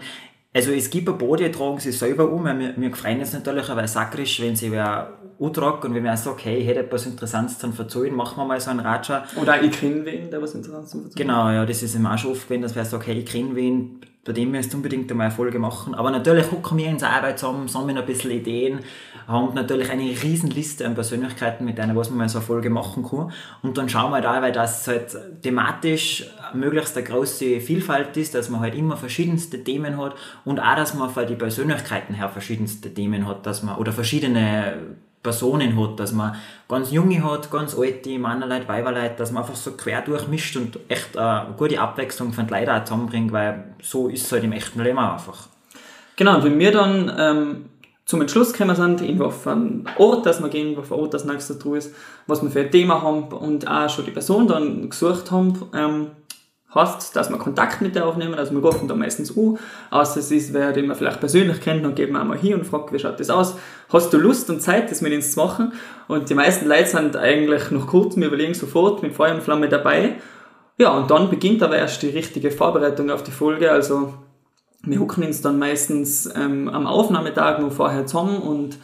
also 0.53 0.73
es 0.73 0.91
gibt 0.91 1.09
ein 1.09 1.17
paar, 1.17 1.37
die 1.37 1.51
tragen 1.51 1.79
sich 1.79 1.97
selber 1.97 2.31
um. 2.31 2.45
Wir, 2.45 2.75
wir 2.77 2.95
freuen 2.95 3.21
uns 3.21 3.33
natürlich 3.33 3.69
auch, 3.69 3.77
weil 3.77 3.87
sakrisch, 3.87 4.41
wenn 4.41 4.57
sie 4.57 4.73
wer 4.73 5.20
antragen 5.41 5.89
und 5.89 5.95
wenn 5.95 6.05
wir 6.05 6.17
sagen, 6.17 6.39
hey, 6.43 6.59
ich 6.59 6.67
hätte 6.67 6.81
etwas 6.81 7.07
Interessantes 7.07 7.59
zu 7.59 7.73
erzählen, 7.77 8.15
machen 8.15 8.37
wir 8.37 8.45
mal 8.45 8.61
so 8.61 8.71
einen 8.71 8.81
Ratscher. 8.81 9.25
Oder 9.41 9.63
ich 9.63 9.73
kenne 9.73 10.05
wen, 10.05 10.31
der 10.31 10.43
was 10.43 10.55
Interessantes 10.55 10.91
zu 10.91 10.99
erzählen. 10.99 11.15
Genau, 11.17 11.51
ja, 11.51 11.65
das 11.65 11.83
ist 11.83 11.95
immer 11.95 12.15
auch 12.15 12.19
schon 12.19 12.33
oft 12.33 12.47
gewesen, 12.47 12.63
dass 12.63 12.77
wer 12.77 12.85
sagt, 12.85 13.07
hey, 13.07 13.19
ich 13.19 13.27
kenne 13.27 13.55
wen, 13.55 14.01
bei 14.23 14.33
dem 14.35 14.51
müsst 14.51 14.73
ihr 14.73 14.77
unbedingt 14.77 15.11
einmal 15.11 15.29
eine 15.29 15.35
Folge 15.35 15.59
machen. 15.59 15.95
Aber 15.95 16.11
natürlich 16.11 16.49
gucken 16.49 16.77
wir 16.77 16.91
uns 16.91 17.03
Arbeit 17.03 17.39
zusammen, 17.39 17.69
sammeln 17.69 17.97
ein 17.97 18.05
bisschen 18.05 18.31
Ideen, 18.31 18.81
haben 19.27 19.55
natürlich 19.55 19.91
eine 19.91 20.03
riesen 20.03 20.51
Liste 20.51 20.87
an 20.87 20.95
Persönlichkeiten, 20.95 21.65
mit 21.65 21.79
denen 21.79 21.97
was 21.97 22.11
man 22.11 22.19
mal 22.19 22.29
so 22.29 22.39
eine 22.39 22.47
Folge 22.47 22.69
machen 22.69 23.03
kann. 23.03 23.33
Und 23.63 23.79
dann 23.79 23.89
schauen 23.89 24.11
wir 24.11 24.17
halt 24.17 24.27
auch, 24.27 24.43
weil 24.43 24.53
das 24.53 24.87
halt 24.87 25.17
thematisch 25.43 26.27
möglichst 26.53 26.99
eine 26.99 27.07
große 27.07 27.61
Vielfalt 27.61 28.15
ist, 28.19 28.35
dass 28.35 28.51
man 28.51 28.61
halt 28.61 28.75
immer 28.75 28.99
verschiedenste 28.99 29.65
Themen 29.65 29.97
hat 29.97 30.17
und 30.45 30.61
auch, 30.61 30.77
dass 30.77 30.93
man 30.93 31.09
von 31.09 31.27
die 31.27 31.37
Persönlichkeiten 31.37 32.13
her 32.13 32.29
verschiedenste 32.29 32.93
Themen 32.93 33.27
hat, 33.27 33.47
dass 33.47 33.63
man, 33.63 33.79
oder 33.79 33.93
verschiedene 33.93 34.75
Personen 35.23 35.79
hat, 35.79 36.01
dass 36.01 36.13
man 36.13 36.35
ganz 36.69 36.91
junge 36.91 37.23
hat, 37.23 37.51
ganz 37.51 37.77
alte, 37.77 38.19
Männerleute, 38.19 38.69
Weiberleute, 38.69 39.17
dass 39.19 39.33
man 39.33 39.43
einfach 39.43 39.57
so 39.57 39.73
quer 39.73 40.01
durchmischt 40.01 40.57
und 40.57 40.79
echt 40.89 41.17
eine 41.17 41.55
gute 41.57 41.79
Abwechslung 41.79 42.33
von 42.33 42.49
Leuten 42.49 42.71
auch 42.71 42.85
zusammenbringt, 42.85 43.33
weil 43.33 43.75
so 43.83 44.09
ist 44.09 44.27
es 44.27 44.33
halt 44.33 44.45
im 44.45 44.53
echten 44.53 44.83
Leben 44.83 44.99
einfach. 44.99 45.49
Genau, 46.17 46.37
und 46.37 46.45
wenn 46.45 46.59
wir 46.59 46.73
dann 46.73 47.13
ähm, 47.19 47.65
zum 48.07 48.23
Entschluss 48.23 48.53
gekommen 48.53 48.77
sind, 48.77 49.03
irgendwo 49.03 49.27
auf 49.27 49.47
einen 49.47 49.87
Ort, 49.99 50.27
dass 50.27 50.43
wir 50.43 50.49
gehen, 50.49 50.77
auf 50.79 50.91
einen 50.91 51.01
Ort, 51.01 51.15
das 51.15 51.25
nächste 51.25 51.57
dran 51.57 51.75
ist, 51.75 51.95
was 52.27 52.43
wir 52.43 52.51
für 52.51 52.61
ein 52.61 52.71
Thema 52.71 53.03
haben 53.03 53.25
und 53.25 53.69
auch 53.69 53.89
schon 53.89 54.07
die 54.07 54.11
Person 54.11 54.49
dann 54.49 54.89
gesucht 54.89 55.31
haben, 55.31 55.69
ähm, 55.75 56.07
hast, 56.71 57.17
dass 57.17 57.31
wir 57.31 57.39
Kontakt 57.39 57.81
mit 57.81 57.95
dir 57.95 58.07
aufnehmen. 58.07 58.35
Also 58.35 58.53
wir 58.53 58.61
rufen 58.61 58.89
da 58.89 58.95
meistens 58.95 59.37
an, 59.37 59.59
außer 59.91 60.21
es 60.21 60.31
ist 60.31 60.53
wer, 60.53 60.73
den 60.73 60.87
wir 60.87 60.95
vielleicht 60.95 61.21
persönlich 61.21 61.61
kennt, 61.61 61.85
dann 61.85 61.95
geben 61.95 62.13
wir 62.13 62.21
einmal 62.21 62.39
hier 62.39 62.57
und 62.57 62.67
fragen, 62.67 62.93
wie 62.93 62.99
schaut 62.99 63.19
das 63.19 63.31
aus? 63.31 63.57
Hast 63.93 64.13
du 64.13 64.19
Lust 64.19 64.49
und 64.51 64.61
Zeit, 64.61 64.91
das 64.91 65.01
mit 65.01 65.13
uns 65.13 65.33
zu 65.33 65.41
machen? 65.41 65.73
Und 66.09 66.31
die 66.31 66.35
meisten 66.35 66.69
Leute 66.69 66.87
sind 66.87 67.17
eigentlich 67.17 67.71
noch 67.71 67.87
kurz, 67.89 68.17
wir 68.17 68.29
überlegen 68.29 68.55
sofort 68.55 69.03
mit 69.03 69.15
Feuer 69.15 69.35
und 69.35 69.43
Flamme 69.43 69.69
dabei. 69.69 70.17
Ja, 70.79 70.97
und 70.97 71.11
dann 71.11 71.29
beginnt 71.29 71.63
aber 71.63 71.77
erst 71.77 72.03
die 72.03 72.09
richtige 72.09 72.51
Vorbereitung 72.51 73.11
auf 73.11 73.23
die 73.23 73.33
Folge. 73.33 73.71
Also 73.71 74.15
wir 74.83 74.99
hucken 74.99 75.25
uns 75.25 75.43
dann 75.43 75.59
meistens 75.59 76.29
ähm, 76.35 76.69
am 76.69 76.87
Aufnahmetag 76.87 77.59
noch 77.59 77.73
vorher 77.73 78.07
zusammen 78.07 78.39
und 78.39 78.79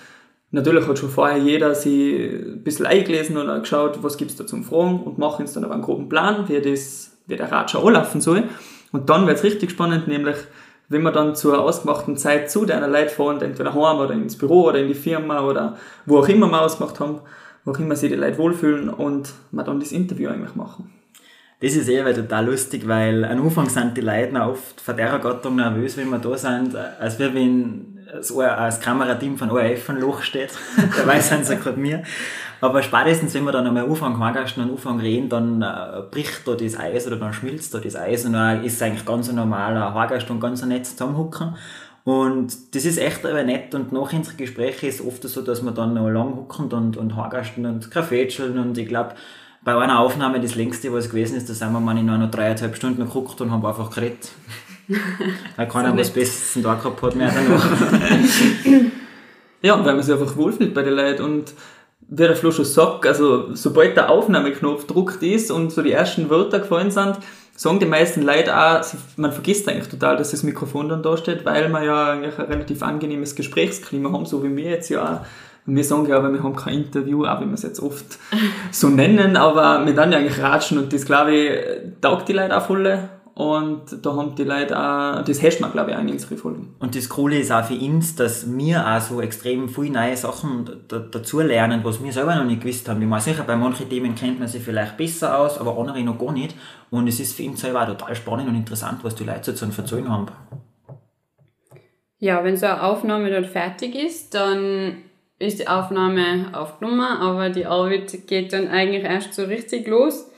Natürlich 0.52 0.86
hat 0.86 0.98
schon 0.98 1.10
vorher 1.10 1.38
jeder 1.38 1.74
sich 1.74 2.14
ein 2.14 2.62
bisschen 2.62 2.86
eingelesen 2.86 3.36
oder 3.36 3.58
geschaut, 3.58 4.02
was 4.02 4.16
gibt 4.16 4.30
es 4.30 4.36
da 4.36 4.46
zum 4.46 4.62
Fragen 4.62 5.02
und 5.02 5.18
machen 5.18 5.42
uns 5.42 5.52
dann 5.52 5.64
aber 5.64 5.74
einen 5.74 5.82
groben 5.82 6.08
Plan, 6.08 6.48
wie 6.48 6.60
das 6.60 7.15
wie 7.26 7.36
der 7.36 7.50
Ratscher 7.50 7.84
anlaufen 7.84 8.20
soll. 8.20 8.44
Und 8.92 9.10
dann 9.10 9.26
wird 9.26 9.38
es 9.38 9.44
richtig 9.44 9.70
spannend, 9.70 10.08
nämlich 10.08 10.36
wenn 10.88 11.02
wir 11.02 11.10
dann 11.10 11.34
zur 11.34 11.60
ausgemachten 11.60 12.16
Zeit 12.16 12.50
zu 12.50 12.64
deiner 12.64 12.88
Leute 12.88 13.10
fahren, 13.10 13.40
entweder 13.40 13.74
heim 13.74 13.98
oder 13.98 14.12
ins 14.12 14.38
Büro 14.38 14.68
oder 14.68 14.78
in 14.78 14.88
die 14.88 14.94
Firma 14.94 15.40
oder 15.40 15.76
wo 16.04 16.18
auch 16.18 16.28
immer 16.28 16.46
wir 16.48 16.62
ausgemacht 16.62 17.00
haben, 17.00 17.20
wo 17.64 17.72
auch 17.72 17.78
immer 17.78 17.96
sich 17.96 18.10
die 18.10 18.16
Leute 18.16 18.38
wohlfühlen 18.38 18.88
und 18.88 19.32
wir 19.50 19.64
dann 19.64 19.80
das 19.80 19.92
Interview 19.92 20.30
eigentlich 20.30 20.54
machen. 20.54 20.92
Das 21.60 21.74
ist 21.74 21.88
eher 21.88 22.14
total 22.14 22.46
lustig, 22.46 22.86
weil 22.86 23.24
am 23.24 23.42
Anfang 23.42 23.68
sind 23.68 23.96
die 23.96 24.02
Leute 24.02 24.38
oft 24.40 24.80
von 24.80 24.96
der 24.96 25.18
Gattung 25.18 25.56
nervös, 25.56 25.96
wenn 25.96 26.10
wir 26.10 26.18
da 26.18 26.36
sind, 26.36 26.76
als 26.76 27.18
wenn 27.18 27.95
das 28.16 28.80
Kamerateam 28.80 29.36
von 29.36 29.50
ORF 29.50 29.90
ein 29.90 30.00
Loch 30.00 30.22
steht. 30.22 30.50
Dabei 30.96 31.20
sind 31.20 31.46
sie 31.46 31.56
gerade 31.56 31.78
mir. 31.78 32.02
Aber 32.60 32.82
spätestens, 32.82 33.34
wenn 33.34 33.44
wir 33.44 33.52
dann 33.52 33.66
einmal 33.66 33.84
anfangen, 33.84 34.18
Horgasten 34.18 34.62
und 34.64 34.70
anfangen 34.70 35.00
reden, 35.00 35.28
dann 35.28 35.62
äh, 35.62 36.02
bricht 36.10 36.48
da 36.48 36.54
das 36.54 36.78
Eis 36.78 37.06
oder 37.06 37.16
dann 37.16 37.32
schmilzt 37.32 37.74
da 37.74 37.78
das 37.78 37.96
Eis 37.96 38.24
und 38.24 38.32
dann 38.32 38.64
ist 38.64 38.74
es 38.74 38.82
eigentlich 38.82 39.04
ganz 39.04 39.28
ein 39.28 39.36
normaler 39.36 39.92
Horgast 39.92 40.30
und 40.30 40.40
ganz 40.40 40.62
ein 40.62 40.70
nettes 40.70 40.96
Zusammenhucken. 40.96 41.54
Und 42.04 42.74
das 42.74 42.84
ist 42.84 42.98
echt 42.98 43.26
aber 43.26 43.42
nett 43.42 43.74
und 43.74 43.92
nach 43.92 44.12
unseren 44.12 44.36
Gesprächen 44.36 44.86
ist 44.86 45.00
es 45.00 45.06
oft 45.06 45.22
so, 45.24 45.42
dass 45.42 45.62
wir 45.62 45.72
dann 45.72 45.94
noch 45.94 46.08
lang 46.08 46.36
hucken 46.36 46.72
und, 46.72 46.96
und 46.96 47.16
Horgasten 47.16 47.66
und 47.66 47.90
Kaffeetscheln 47.90 48.58
und 48.58 48.78
ich 48.78 48.86
glaube, 48.88 49.14
bei 49.64 49.76
einer 49.76 49.98
Aufnahme, 49.98 50.40
das 50.40 50.54
längste, 50.54 50.92
was 50.92 51.10
gewesen 51.10 51.36
ist, 51.36 51.50
da 51.50 51.54
sind 51.54 51.72
wir 51.72 51.80
mal 51.80 51.98
in 51.98 52.08
einer 52.08 52.28
dreieinhalb 52.28 52.76
Stunden 52.76 53.04
geguckt 53.04 53.40
und 53.40 53.50
haben 53.50 53.66
einfach 53.66 53.90
geredet. 53.90 54.30
Weil 55.56 55.68
keiner 55.68 55.96
was 55.96 56.10
Besseres 56.10 56.62
da 56.62 56.74
gehabt 56.74 57.02
hat 57.02 57.14
mehr 57.16 57.32
danach. 57.34 57.66
ja, 59.62 59.84
weil 59.84 59.94
man 59.94 60.02
sich 60.02 60.14
einfach 60.14 60.36
wohlfühlt 60.36 60.74
bei 60.74 60.82
den 60.82 60.94
Leuten 60.94 61.22
und 61.22 61.52
wie 62.08 62.22
der 62.22 62.36
Flo 62.36 62.52
schon 62.52 62.64
sagt, 62.64 63.06
also 63.06 63.54
sobald 63.54 63.96
der 63.96 64.10
Aufnahmeknopf 64.10 64.86
druckt 64.86 65.22
ist 65.22 65.50
und 65.50 65.72
so 65.72 65.82
die 65.82 65.92
ersten 65.92 66.30
Wörter 66.30 66.60
gefallen 66.60 66.90
sind, 66.90 67.18
sagen 67.56 67.80
die 67.80 67.86
meisten 67.86 68.22
Leute 68.22 68.56
auch, 68.56 68.84
man 69.16 69.32
vergisst 69.32 69.68
eigentlich 69.68 69.88
total, 69.88 70.16
dass 70.16 70.30
das 70.30 70.42
Mikrofon 70.42 70.88
dann 70.88 71.02
da 71.02 71.16
steht, 71.16 71.44
weil 71.44 71.68
wir 71.68 71.82
ja 71.82 72.12
eigentlich 72.12 72.38
ein 72.38 72.46
relativ 72.46 72.82
angenehmes 72.82 73.34
Gesprächsklima 73.34 74.12
haben, 74.12 74.26
so 74.26 74.44
wie 74.44 74.54
wir 74.54 74.70
jetzt 74.70 74.88
ja 74.88 75.02
auch. 75.02 75.26
Wir 75.68 75.82
sagen 75.82 76.06
ja 76.06 76.18
aber, 76.18 76.32
wir 76.32 76.44
haben 76.44 76.54
kein 76.54 76.74
Interview, 76.74 77.24
auch 77.24 77.40
wenn 77.40 77.48
wir 77.48 77.54
es 77.54 77.62
jetzt 77.62 77.80
oft 77.80 78.18
so 78.70 78.88
nennen, 78.88 79.36
aber 79.36 79.84
wir 79.84 79.94
dann 79.94 80.12
ja 80.12 80.18
eigentlich 80.18 80.40
ratschen 80.40 80.78
und 80.78 80.92
das, 80.92 81.04
glaube 81.04 81.34
ich, 81.34 81.60
taugt 82.00 82.28
die 82.28 82.34
Leute 82.34 82.56
auch 82.56 82.64
voll. 82.64 83.00
Und 83.36 83.82
da 84.00 84.16
haben 84.16 84.34
die 84.34 84.44
Leute 84.44 84.74
auch, 84.78 85.22
das 85.22 85.42
herrscht 85.42 85.60
man, 85.60 85.70
glaube 85.70 85.90
ich, 85.90 85.96
auch 85.98 86.00
in 86.00 86.08
unsere 86.08 86.38
Folgen. 86.38 86.74
Und 86.78 86.96
das 86.96 87.10
Coole 87.10 87.38
ist 87.38 87.52
auch 87.52 87.66
für 87.66 87.74
uns, 87.74 88.16
dass 88.16 88.50
wir 88.56 88.88
auch 88.88 88.98
so 88.98 89.20
extrem 89.20 89.68
viele 89.68 89.90
neue 89.90 90.16
Sachen 90.16 90.64
dazu 90.88 91.40
lernen, 91.40 91.80
was 91.84 92.02
wir 92.02 92.10
selber 92.14 92.34
noch 92.34 92.46
nicht 92.46 92.62
gewusst 92.62 92.88
haben. 92.88 93.02
Ich 93.02 93.06
meine, 93.06 93.20
sicher, 93.20 93.44
bei 93.46 93.54
manchen 93.54 93.90
Themen 93.90 94.14
kennt 94.14 94.38
man 94.38 94.48
sich 94.48 94.62
vielleicht 94.62 94.96
besser 94.96 95.38
aus, 95.38 95.58
aber 95.58 95.76
andere 95.76 96.02
noch 96.02 96.18
gar 96.18 96.32
nicht. 96.32 96.56
Und 96.90 97.08
es 97.08 97.20
ist 97.20 97.36
für 97.36 97.42
uns 97.42 97.60
selber 97.60 97.82
auch 97.82 97.88
total 97.88 98.16
spannend 98.16 98.48
und 98.48 98.54
interessant, 98.54 99.00
was 99.02 99.14
die 99.14 99.24
Leute 99.24 99.54
zu 99.54 99.66
erzählen 99.66 100.08
haben. 100.08 100.28
Ja, 102.18 102.42
wenn 102.42 102.56
so 102.56 102.64
eine 102.64 102.84
Aufnahme 102.84 103.28
dann 103.28 103.44
fertig 103.44 103.96
ist, 103.96 104.34
dann 104.34 105.02
ist 105.38 105.58
die 105.58 105.68
Aufnahme 105.68 106.46
aufgenommen, 106.54 107.18
aber 107.20 107.50
die 107.50 107.66
Arbeit 107.66 108.26
geht 108.26 108.54
dann 108.54 108.68
eigentlich 108.68 109.04
erst 109.04 109.34
so 109.34 109.44
richtig 109.44 109.86
los. 109.86 110.30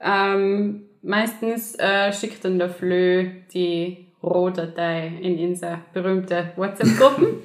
Ähm, 0.00 0.84
Meistens 1.06 1.74
äh, 1.78 2.10
schickt 2.14 2.44
dann 2.46 2.58
der 2.58 2.70
Flö 2.70 3.26
die 3.52 4.06
Rohdatei 4.22 5.12
in 5.20 5.38
unsere 5.38 5.80
berühmte 5.92 6.52
WhatsApp-Gruppen. 6.56 7.26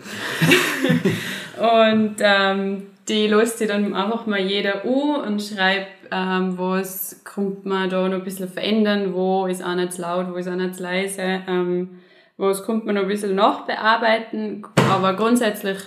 und 1.57 2.15
ähm, 2.19 2.87
die 3.09 3.27
lässt 3.27 3.57
sich 3.57 3.67
dann 3.67 3.93
einfach 3.93 4.25
mal 4.27 4.39
jeder 4.39 4.85
an 4.85 5.27
und 5.27 5.41
schreibt, 5.41 5.91
ähm, 6.09 6.57
was 6.57 7.21
kommt 7.25 7.65
man 7.65 7.89
da 7.89 8.07
noch 8.07 8.19
ein 8.19 8.23
bisschen 8.23 8.47
verändern, 8.47 9.13
wo 9.13 9.45
ist 9.45 9.61
auch 9.61 9.75
nicht 9.75 9.97
laut, 9.97 10.31
wo 10.31 10.35
ist 10.37 10.47
auch 10.47 10.55
nicht 10.55 10.79
leise, 10.79 11.41
ähm, 11.45 11.99
was 12.37 12.63
kommt 12.63 12.85
man 12.85 12.95
noch 12.95 13.01
ein 13.01 13.09
bisschen 13.09 13.35
nachbearbeiten. 13.35 14.65
Aber 14.89 15.15
grundsätzlich 15.15 15.79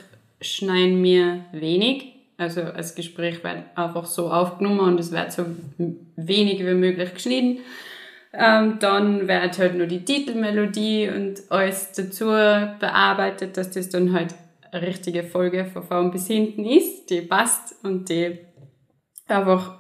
schneiden 0.42 1.02
wir 1.02 1.46
wenig. 1.52 2.11
Also 2.36 2.62
das 2.62 2.94
Gespräch 2.94 3.44
wird 3.44 3.64
einfach 3.74 4.06
so 4.06 4.30
aufgenommen 4.30 4.80
und 4.80 5.00
es 5.00 5.12
wird 5.12 5.32
so 5.32 5.44
wenig 6.16 6.60
wie 6.60 6.74
möglich 6.74 7.14
geschnitten. 7.14 7.60
Ähm, 8.32 8.78
dann 8.80 9.28
wird 9.28 9.58
halt 9.58 9.76
nur 9.76 9.86
die 9.86 10.04
Titelmelodie 10.04 11.10
und 11.10 11.42
alles 11.50 11.92
dazu 11.92 12.26
bearbeitet, 12.26 13.56
dass 13.56 13.70
das 13.70 13.90
dann 13.90 14.14
halt 14.14 14.34
eine 14.70 14.86
richtige 14.86 15.22
Folge 15.22 15.66
von 15.66 15.82
vorn 15.82 16.10
bis 16.10 16.28
hinten 16.28 16.64
ist, 16.64 17.10
die 17.10 17.20
passt 17.20 17.74
und 17.84 18.08
die 18.08 18.38
einfach 19.28 19.78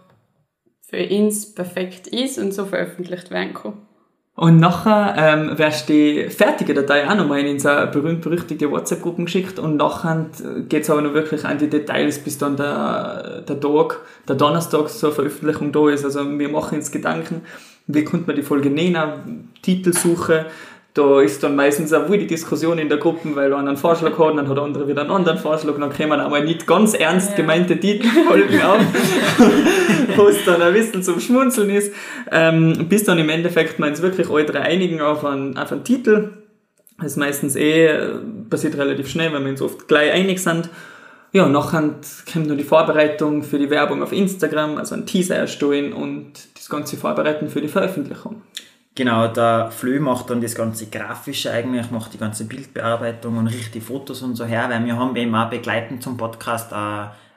für 0.82 1.08
uns 1.08 1.54
perfekt 1.54 2.06
ist 2.08 2.38
und 2.38 2.52
so 2.52 2.66
veröffentlicht 2.66 3.30
werden 3.30 3.54
kann. 3.54 3.86
Und 4.34 4.60
nachher 4.60 5.14
ähm, 5.18 5.58
wirst 5.58 5.90
du 5.90 5.92
die 5.92 6.30
fertige 6.30 6.72
Datei 6.72 7.06
auch 7.06 7.14
nochmal 7.14 7.40
in 7.40 7.52
unsere 7.52 7.86
berühmt-berüchtigte 7.88 8.70
WhatsApp-Gruppen 8.70 9.26
geschickt 9.26 9.58
und 9.58 9.76
nachher 9.76 10.26
geht 10.70 10.84
es 10.84 10.90
aber 10.90 11.02
noch 11.02 11.12
wirklich 11.12 11.44
an 11.44 11.58
die 11.58 11.68
Details, 11.68 12.18
bis 12.18 12.38
dann 12.38 12.56
der, 12.56 13.42
der 13.42 13.60
Tag, 13.60 14.00
der 14.26 14.36
Donnerstag 14.36 14.88
zur 14.88 15.12
Veröffentlichung 15.12 15.70
da 15.70 15.90
ist. 15.90 16.06
Also 16.06 16.26
wir 16.38 16.48
machen 16.48 16.78
uns 16.78 16.90
Gedanken, 16.90 17.42
wie 17.86 18.04
könnte 18.04 18.26
man 18.26 18.36
die 18.36 18.42
Folge 18.42 18.70
nennen, 18.70 19.50
Titelsuche, 19.60 20.46
da 20.94 21.22
ist 21.22 21.42
dann 21.42 21.56
meistens 21.56 21.92
auch 21.94 22.08
wohl 22.08 22.18
die 22.18 22.26
Diskussion 22.26 22.78
in 22.78 22.90
der 22.90 22.98
Gruppe, 22.98 23.34
weil 23.34 23.52
einer 23.54 23.68
einen 23.68 23.78
Vorschlag 23.78 24.18
hat, 24.18 24.36
dann 24.36 24.46
hat 24.46 24.56
der 24.56 24.64
andere 24.64 24.86
wieder 24.86 25.00
einen 25.00 25.10
anderen 25.10 25.38
Vorschlag, 25.38 25.78
dann 25.78 25.90
kommen 25.90 26.20
einmal 26.20 26.44
nicht 26.44 26.66
ganz 26.66 26.92
ernst 26.92 27.34
gemeinte 27.34 27.80
Titelfolgen 27.80 28.60
auf, 28.62 28.80
wo 30.16 30.28
es 30.28 30.44
dann 30.44 30.60
ein 30.60 30.74
bisschen 30.74 31.02
zum 31.02 31.18
Schmunzeln 31.18 31.70
ist, 31.70 31.94
ähm, 32.30 32.88
bis 32.90 33.04
dann 33.04 33.18
im 33.18 33.30
Endeffekt 33.30 33.78
man 33.78 33.90
uns 33.90 34.02
wirklich 34.02 34.28
alle 34.28 34.44
drei 34.44 34.60
einigen 34.60 35.00
auf 35.00 35.24
einen, 35.24 35.56
auf 35.56 35.72
einen 35.72 35.84
Titel. 35.84 36.30
Das 36.98 37.12
ist 37.12 37.16
meistens 37.16 37.56
eh, 37.56 38.10
passiert 38.50 38.76
relativ 38.76 39.08
schnell, 39.08 39.32
weil 39.32 39.42
wir 39.42 39.50
uns 39.50 39.62
oft 39.62 39.88
gleich 39.88 40.12
einig 40.12 40.42
sind. 40.42 40.68
Ja, 41.32 41.48
nachher 41.48 41.94
kommt 42.30 42.48
noch 42.48 42.56
die 42.56 42.64
Vorbereitung 42.64 43.42
für 43.42 43.58
die 43.58 43.70
Werbung 43.70 44.02
auf 44.02 44.12
Instagram, 44.12 44.76
also 44.76 44.94
ein 44.94 45.06
Teaser 45.06 45.36
erstellen 45.36 45.94
und 45.94 46.32
das 46.54 46.68
ganze 46.68 46.98
Vorbereiten 46.98 47.48
für 47.48 47.62
die 47.62 47.68
Veröffentlichung. 47.68 48.42
Genau, 48.94 49.26
der 49.28 49.70
Flö 49.70 50.00
macht 50.00 50.28
dann 50.28 50.42
das 50.42 50.54
ganze 50.54 50.86
Grafische 50.86 51.50
eigentlich, 51.50 51.90
macht 51.90 52.12
die 52.12 52.18
ganze 52.18 52.44
Bildbearbeitung 52.44 53.38
und 53.38 53.46
richtet 53.46 53.74
die 53.74 53.80
Fotos 53.80 54.20
und 54.20 54.34
so 54.34 54.44
her, 54.44 54.66
weil 54.68 54.84
wir 54.84 54.98
haben 54.98 55.16
eben 55.16 55.34
auch 55.34 55.48
begleitend 55.48 56.02
zum 56.02 56.18
Podcast 56.18 56.74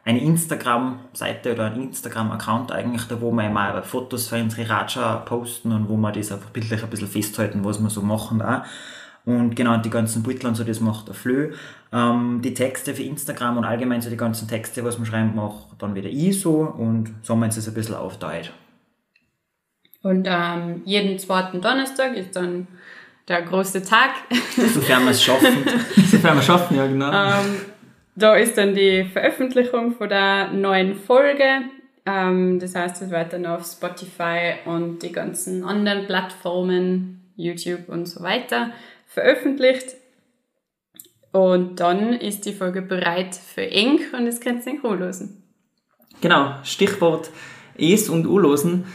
eine 0.06 0.22
Instagram-Seite 0.22 1.54
oder 1.54 1.68
einen 1.68 1.84
Instagram-Account 1.84 2.74
eigentlich, 2.74 3.04
da 3.08 3.22
wo 3.22 3.32
wir 3.32 3.48
immer 3.48 3.82
Fotos 3.84 4.28
für 4.28 4.36
unsere 4.36 4.70
Raja 4.70 5.16
posten 5.26 5.72
und 5.72 5.88
wo 5.88 5.96
wir 5.96 6.12
das 6.12 6.34
einfach 6.34 6.50
bildlich 6.50 6.84
ein 6.84 6.90
bisschen 6.90 7.08
festhalten, 7.08 7.64
was 7.64 7.80
wir 7.80 7.90
so 7.90 8.02
machen 8.02 8.42
auch. 8.42 8.64
Und 9.24 9.56
genau, 9.56 9.78
die 9.78 9.90
ganzen 9.90 10.24
Beutel 10.24 10.48
und 10.48 10.56
so, 10.56 10.64
das 10.64 10.82
macht 10.82 11.08
der 11.08 11.16
Flö. 11.16 11.54
Ähm, 11.92 12.42
die 12.44 12.54
Texte 12.54 12.94
für 12.94 13.02
Instagram 13.02 13.58
und 13.58 13.64
allgemein 13.64 14.02
so 14.02 14.10
die 14.10 14.18
ganzen 14.18 14.48
Texte, 14.48 14.84
was 14.84 15.00
wir 15.00 15.06
schreiben, 15.06 15.34
macht 15.36 15.68
dann 15.80 15.96
wieder 15.96 16.10
ich 16.10 16.40
so 16.40 16.60
und 16.60 17.12
so 17.24 17.34
haben 17.34 17.42
uns 17.42 17.56
das 17.56 17.68
ein 17.68 17.74
bisschen 17.74 17.96
aufteilt. 17.96 18.52
Und 20.06 20.28
ähm, 20.30 20.84
jeden 20.86 21.18
zweiten 21.18 21.62
Donnerstag 21.62 22.16
ist 22.16 22.36
dann 22.36 22.68
der 23.28 23.42
große 23.42 23.82
Tag. 23.82 24.12
Sofern 24.56 25.04
wir 25.04 25.10
es 25.10 25.24
schaffen. 25.24 25.66
Sofern 25.96 26.36
wir 26.36 26.42
es 26.42 26.46
schaffen, 26.46 26.78
ja 26.78 26.86
genau. 26.86 27.12
Ähm, 27.12 27.56
da 28.16 28.36
ist 28.36 28.56
dann 28.56 28.76
die 28.76 29.04
Veröffentlichung 29.04 29.96
von 29.96 30.08
der 30.08 30.52
neuen 30.52 30.94
Folge. 30.94 31.64
Ähm, 32.06 32.60
das 32.60 32.76
heißt, 32.76 33.02
es 33.02 33.10
wird 33.10 33.34
dann 33.34 33.48
auf 33.48 33.66
Spotify 33.66 34.54
und 34.66 35.00
die 35.00 35.12
ganzen 35.12 35.64
anderen 35.64 36.06
Plattformen, 36.06 37.32
YouTube 37.36 37.90
und 37.90 38.06
so 38.06 38.22
weiter, 38.22 38.74
veröffentlicht. 39.08 39.96
Und 41.32 41.80
dann 41.80 42.14
ist 42.14 42.46
die 42.46 42.54
Folge 42.54 42.84
bereit 42.84 43.34
für 43.34 43.72
Eng 43.72 44.02
und 44.16 44.28
es 44.28 44.40
könnt 44.40 44.68
ihr 44.68 44.80
den 44.80 45.00
losen. 45.00 45.42
Genau, 46.22 46.54
Stichwort 46.64 47.32
Es 47.76 48.08
und 48.08 48.28
U-Losen. 48.28 48.86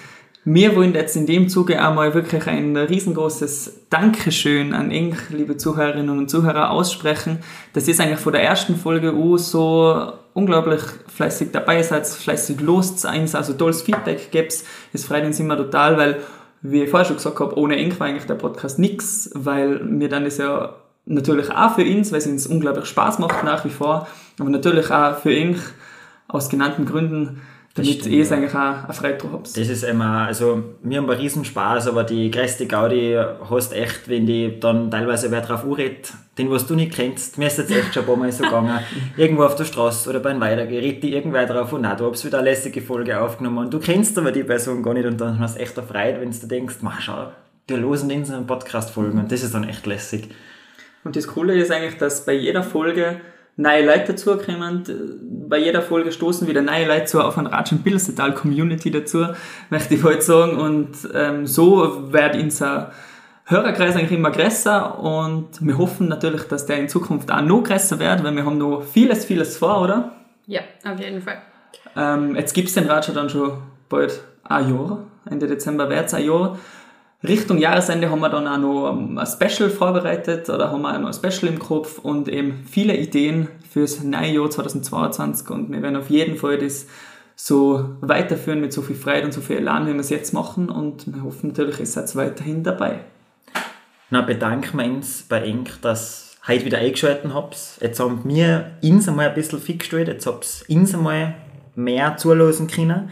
Wir 0.44 0.74
wollen 0.74 0.94
jetzt 0.94 1.16
in 1.16 1.26
dem 1.26 1.50
Zuge 1.50 1.82
einmal 1.82 2.14
wirklich 2.14 2.46
ein 2.46 2.74
riesengroßes 2.74 3.88
Dankeschön 3.90 4.72
an 4.72 4.90
Eng, 4.90 5.14
liebe 5.28 5.58
Zuhörerinnen 5.58 6.18
und 6.18 6.30
Zuhörer, 6.30 6.70
aussprechen. 6.70 7.40
Das 7.74 7.88
ist 7.88 8.00
eigentlich 8.00 8.20
von 8.20 8.32
der 8.32 8.42
ersten 8.42 8.74
Folge 8.74 9.12
an 9.12 9.36
so 9.36 10.14
unglaublich 10.32 10.80
fleißig 11.14 11.50
dabei 11.52 11.82
seid, 11.82 12.06
fleißig 12.06 12.58
los 12.62 13.04
eins, 13.04 13.34
also 13.34 13.52
tolles 13.52 13.82
Feedback 13.82 14.30
gibt's. 14.30 14.64
Es 14.94 15.04
freut 15.04 15.24
uns 15.24 15.38
immer 15.38 15.58
total, 15.58 15.98
weil, 15.98 16.20
wie 16.62 16.84
ich 16.84 16.90
vorher 16.90 17.04
schon 17.04 17.16
gesagt 17.16 17.38
habe, 17.38 17.58
ohne 17.58 17.76
Eng 17.76 18.00
war 18.00 18.06
eigentlich 18.06 18.24
der 18.24 18.36
Podcast 18.36 18.78
nix, 18.78 19.30
weil 19.34 19.82
wir 20.00 20.08
dann 20.08 20.24
das 20.24 20.38
ja 20.38 20.74
natürlich 21.04 21.50
auch 21.50 21.74
für 21.74 21.84
uns, 21.84 22.12
weil 22.12 22.18
es 22.18 22.26
uns 22.26 22.46
unglaublich 22.46 22.86
Spaß 22.86 23.18
macht 23.18 23.44
nach 23.44 23.66
wie 23.66 23.70
vor, 23.70 24.08
aber 24.38 24.48
natürlich 24.48 24.90
auch 24.90 25.18
für 25.18 25.34
Eng 25.34 25.56
aus 26.28 26.48
genannten 26.48 26.86
Gründen 26.86 27.42
damit 27.74 28.04
ihr 28.06 28.22
es 28.22 28.32
eigentlich 28.32 28.52
auch 28.52 28.84
eine 28.84 28.92
Freude 28.92 29.18
drauf 29.18 29.30
habt. 29.32 29.56
Das 29.56 29.68
ist 29.68 29.84
immer, 29.84 30.26
also 30.26 30.62
wir 30.82 30.98
haben 30.98 31.08
einen 31.08 31.20
riesen 31.20 31.44
Spaß, 31.44 31.86
aber 31.86 32.02
die 32.02 32.30
größte 32.30 32.66
Gaudi 32.66 33.16
hast 33.48 33.72
echt, 33.72 34.08
wenn 34.08 34.26
die 34.26 34.58
dann 34.58 34.90
teilweise 34.90 35.30
wer 35.30 35.40
drauf 35.40 35.62
anredet, 35.62 36.12
den 36.36 36.50
was 36.50 36.66
du 36.66 36.74
nicht 36.74 36.92
kennst, 36.92 37.38
mir 37.38 37.46
ist 37.46 37.58
jetzt 37.58 37.70
echt 37.70 37.94
schon 37.94 38.02
ein 38.02 38.06
paar 38.06 38.16
Mal 38.16 38.32
so 38.32 38.42
gegangen, 38.42 38.80
irgendwo 39.16 39.44
auf 39.44 39.54
der 39.54 39.64
Straße 39.64 40.10
oder 40.10 40.18
beim 40.18 40.40
Weitergehen, 40.40 40.82
redet 40.82 41.04
die 41.04 41.14
irgendwer 41.14 41.46
drauf 41.46 41.72
und 41.72 41.82
nein, 41.82 41.96
du 41.96 42.10
hast 42.10 42.24
wieder 42.24 42.38
eine 42.38 42.50
lässige 42.50 42.82
Folge 42.82 43.20
aufgenommen 43.20 43.58
und 43.58 43.72
du 43.72 43.78
kennst 43.78 44.18
aber 44.18 44.32
die 44.32 44.42
Person 44.42 44.82
gar 44.82 44.94
nicht 44.94 45.06
und 45.06 45.20
dann 45.20 45.38
hast 45.38 45.56
du 45.56 45.60
echt 45.60 45.76
erfreut, 45.76 46.20
wenn 46.20 46.32
du 46.32 46.46
denkst, 46.48 46.76
mach 46.80 47.00
schau, 47.00 47.30
wir 47.68 47.76
losen 47.76 48.10
in 48.10 48.24
so 48.24 48.34
einem 48.34 48.48
Podcast 48.48 48.90
folgen 48.90 49.20
und 49.20 49.30
das 49.30 49.44
ist 49.44 49.54
dann 49.54 49.68
echt 49.68 49.86
lässig. 49.86 50.28
Und 51.04 51.14
das 51.14 51.28
Coole 51.28 51.54
ist 51.54 51.70
eigentlich, 51.70 51.96
dass 51.98 52.26
bei 52.26 52.32
jeder 52.32 52.62
Folge 52.62 53.20
neue 53.60 53.84
Leute 53.84 54.12
dazukommen. 54.12 54.84
Bei 55.48 55.58
jeder 55.58 55.82
Folge 55.82 56.12
stoßen 56.12 56.48
wieder 56.48 56.62
neue 56.62 56.86
Leute 56.86 57.04
zu 57.04 57.20
auf 57.20 57.38
ein 57.38 57.46
Ratsch 57.46 57.72
und 57.72 57.84
Bildersetal 57.84 58.34
Community 58.34 58.90
dazu, 58.90 59.26
möchte 59.68 59.94
ich 59.94 60.02
heute 60.02 60.22
sagen. 60.22 60.56
Und 60.58 60.96
ähm, 61.14 61.46
so 61.46 62.12
wird 62.12 62.36
unser 62.36 62.92
Hörerkreis 63.44 63.96
eigentlich 63.96 64.18
immer 64.18 64.30
größer 64.30 64.98
und 65.00 65.48
wir 65.60 65.76
hoffen 65.76 66.06
natürlich, 66.06 66.44
dass 66.44 66.66
der 66.66 66.78
in 66.78 66.88
Zukunft 66.88 67.32
auch 67.32 67.42
noch 67.42 67.62
größer 67.62 67.98
wird, 67.98 68.22
weil 68.22 68.36
wir 68.36 68.44
haben 68.44 68.58
noch 68.58 68.84
vieles, 68.84 69.24
vieles 69.24 69.56
vor, 69.56 69.82
oder? 69.82 70.12
Ja, 70.46 70.60
auf 70.84 71.00
jeden 71.00 71.20
Fall. 71.20 71.38
Ähm, 71.96 72.36
jetzt 72.36 72.54
gibt 72.54 72.68
es 72.68 72.74
den 72.74 72.86
Ratscher 72.86 73.12
dann 73.12 73.28
schon 73.28 73.54
bald 73.88 74.20
ein 74.44 74.72
Jahr. 74.72 75.04
Ende 75.28 75.48
Dezember 75.48 75.90
wird 75.90 76.06
es 76.06 76.14
ein 76.14 76.24
Jahr. 76.24 76.58
Richtung 77.22 77.58
Jahresende 77.58 78.08
haben 78.08 78.20
wir 78.20 78.30
dann 78.30 78.48
auch 78.48 78.56
noch 78.56 78.96
ein 78.96 79.26
Special 79.26 79.68
vorbereitet 79.68 80.48
oder 80.48 80.70
haben 80.70 80.80
wir 80.80 80.94
auch 80.94 81.00
noch 81.00 81.08
ein 81.08 81.12
Special 81.12 81.52
im 81.52 81.58
Kopf 81.58 81.98
und 81.98 82.28
eben 82.28 82.64
viele 82.70 82.96
Ideen 82.96 83.48
fürs 83.70 84.02
neue 84.02 84.32
Jahr 84.32 84.48
2022 84.48 85.50
und 85.50 85.70
wir 85.70 85.82
werden 85.82 85.96
auf 85.96 86.08
jeden 86.08 86.36
Fall 86.36 86.56
das 86.56 86.86
so 87.36 87.90
weiterführen 88.00 88.60
mit 88.62 88.72
so 88.72 88.80
viel 88.80 88.96
Freude 88.96 89.26
und 89.26 89.32
so 89.32 89.42
viel 89.42 89.58
Elan, 89.58 89.86
wie 89.86 89.92
wir 89.92 90.00
es 90.00 90.08
jetzt 90.08 90.32
machen 90.32 90.70
und 90.70 91.14
wir 91.14 91.22
hoffen 91.22 91.48
natürlich, 91.48 91.78
ihr 91.78 91.86
seid 91.86 92.14
weiterhin 92.16 92.62
dabei. 92.62 93.00
Na, 94.08 94.22
bedanken 94.22 94.78
wir 94.78 94.86
uns 94.86 95.22
bei 95.22 95.42
Enk, 95.42 95.80
dass 95.82 96.38
ihr 96.48 96.54
heute 96.54 96.64
wieder 96.64 96.78
eingeschaltet 96.78 97.32
habt. 97.34 97.56
Jetzt 97.80 98.00
haben 98.00 98.22
wir 98.24 98.72
uns 98.82 99.08
einmal 99.08 99.28
ein 99.28 99.34
bisschen 99.34 99.60
fix 99.60 99.80
gestellt, 99.80 100.08
jetzt 100.08 100.26
habt 100.26 100.64
ihr 100.68 100.76
uns 100.76 100.94
einmal 100.94 101.34
mehr 101.74 102.16
zulassen 102.16 102.66
können. 102.66 103.10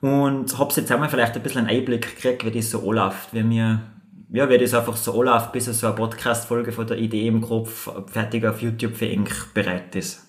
Und 0.00 0.58
hab's 0.58 0.76
jetzt 0.76 0.90
einmal 0.90 1.08
vielleicht 1.08 1.36
ein 1.36 1.42
bisschen 1.42 1.66
einen 1.66 1.78
Einblick 1.78 2.16
gekriegt, 2.16 2.44
wie 2.44 2.50
das 2.50 2.70
so 2.70 2.88
anläuft, 2.88 3.32
wie 3.32 3.42
mir, 3.42 3.80
ja, 4.32 4.48
wie 4.48 4.56
das 4.56 4.72
einfach 4.72 4.96
so 4.96 5.20
anläuft, 5.20 5.52
bis 5.52 5.66
so 5.66 5.86
eine 5.86 5.96
Podcast-Folge 5.96 6.72
von 6.72 6.86
der 6.86 6.98
Idee 6.98 7.26
im 7.26 7.42
Kopf 7.42 7.90
fertig 8.06 8.46
auf 8.46 8.62
YouTube 8.62 8.96
für 8.96 9.06
Ink 9.06 9.52
bereit 9.52 9.94
ist. 9.94 10.26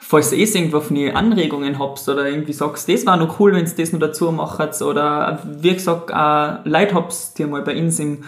Falls 0.00 0.32
ihr 0.32 0.38
irgendwelche 0.38 1.14
Anregungen 1.14 1.78
habt 1.78 2.08
oder 2.08 2.26
irgendwie 2.28 2.52
sagst, 2.52 2.88
das 2.88 3.04
war 3.04 3.16
noch 3.16 3.38
cool, 3.38 3.52
wenn 3.52 3.66
ihr 3.66 3.72
das 3.76 3.92
noch 3.92 4.00
dazu 4.00 4.32
macht 4.32 4.80
oder 4.80 5.42
wie 5.44 5.74
gesagt, 5.74 6.12
auch 6.12 6.64
Leute 6.64 6.94
habt, 6.94 7.36
die 7.36 7.44
mal 7.44 7.62
bei 7.62 7.78
uns 7.78 7.98
im, 7.98 8.24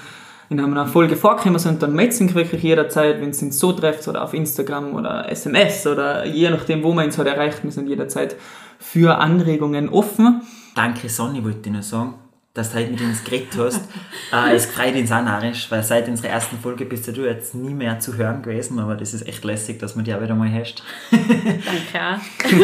in 0.51 0.61
einer 0.61 0.87
Folge 0.87 1.17
vorgekommen 1.17 1.59
sind, 1.59 1.83
dann 1.83 1.95
meldet 1.95 2.15
sich 2.15 2.35
wirklich 2.35 2.63
jederzeit, 2.63 3.21
wenn 3.21 3.31
es 3.31 3.41
uns 3.41 3.59
so 3.59 3.73
trefft 3.73 4.07
oder 4.09 4.25
auf 4.25 4.35
Instagram 4.35 4.95
oder 4.95 5.31
SMS 5.31 5.87
oder 5.87 6.27
je 6.27 6.51
nachdem, 6.51 6.83
wo 6.83 6.93
man 6.93 7.07
uns 7.07 7.19
halt 7.19 7.29
erreicht, 7.29 7.63
wir 7.63 7.71
sind 7.71 7.89
jederzeit 7.89 8.37
für 8.79 9.19
Anregungen 9.19 9.89
offen. 9.89 10.43
Danke 10.81 11.11
Sonny, 11.11 11.45
wollte 11.45 11.69
ich 11.69 11.75
noch 11.75 11.83
sagen, 11.83 12.14
dass 12.55 12.73
du 12.73 12.79
heute 12.79 12.93
mit 12.93 13.03
uns 13.03 13.23
geredet 13.23 13.51
hast. 13.59 13.83
äh, 14.33 14.55
es 14.55 14.64
freut 14.64 14.95
uns 14.95 15.12
auch 15.12 15.23
narrisch, 15.23 15.71
weil 15.71 15.83
seit 15.83 16.09
unserer 16.09 16.31
ersten 16.31 16.59
Folge 16.59 16.87
bist 16.87 17.07
du 17.07 17.27
jetzt 17.27 17.55
nie 17.55 17.75
mehr 17.75 18.01
zu 18.01 18.16
hören 18.16 18.40
gewesen, 18.40 18.79
aber 18.79 18.95
das 18.95 19.12
ist 19.12 19.29
echt 19.29 19.45
lässig, 19.45 19.79
dass 19.79 19.95
man 19.95 20.07
dich 20.07 20.14
auch 20.14 20.23
wieder 20.23 20.35
mal 20.35 20.51
hast. 20.51 20.83
Danke 21.11 22.23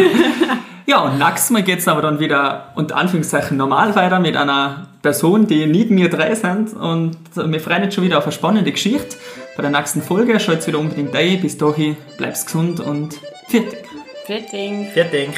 Ja, 0.87 1.01
und 1.01 1.19
nächstes 1.19 1.51
Mal 1.51 1.63
geht 1.63 1.81
es 1.81 1.89
aber 1.89 2.01
dann 2.01 2.19
wieder 2.19 2.73
unter 2.75 2.97
Anführungszeichen 2.97 3.59
normal 3.59 3.95
weiter 3.95 4.19
mit 4.19 4.35
einer 4.35 4.89
Person, 5.03 5.47
die 5.47 5.67
nicht 5.67 5.91
mir 5.91 6.09
drei 6.09 6.35
sind. 6.35 6.73
Und 6.73 7.19
wir 7.35 7.61
freuen 7.61 7.83
uns 7.83 7.95
schon 7.95 8.05
wieder 8.05 8.17
auf 8.17 8.25
eine 8.25 8.33
spannende 8.33 8.73
Geschichte. 8.73 9.19
Bei 9.57 9.63
der 9.63 9.73
nächsten 9.73 10.01
Folge 10.01 10.41
schaut 10.41 10.67
wieder 10.67 10.79
unbedingt 10.79 11.15
ein. 11.15 11.43
Bis 11.43 11.59
dahin, 11.59 11.99
bleibst 12.17 12.47
gesund 12.47 12.81
und 12.81 13.21
fertig. 13.47 13.85
Fertig. 14.25 14.89
Fertig. 14.95 15.29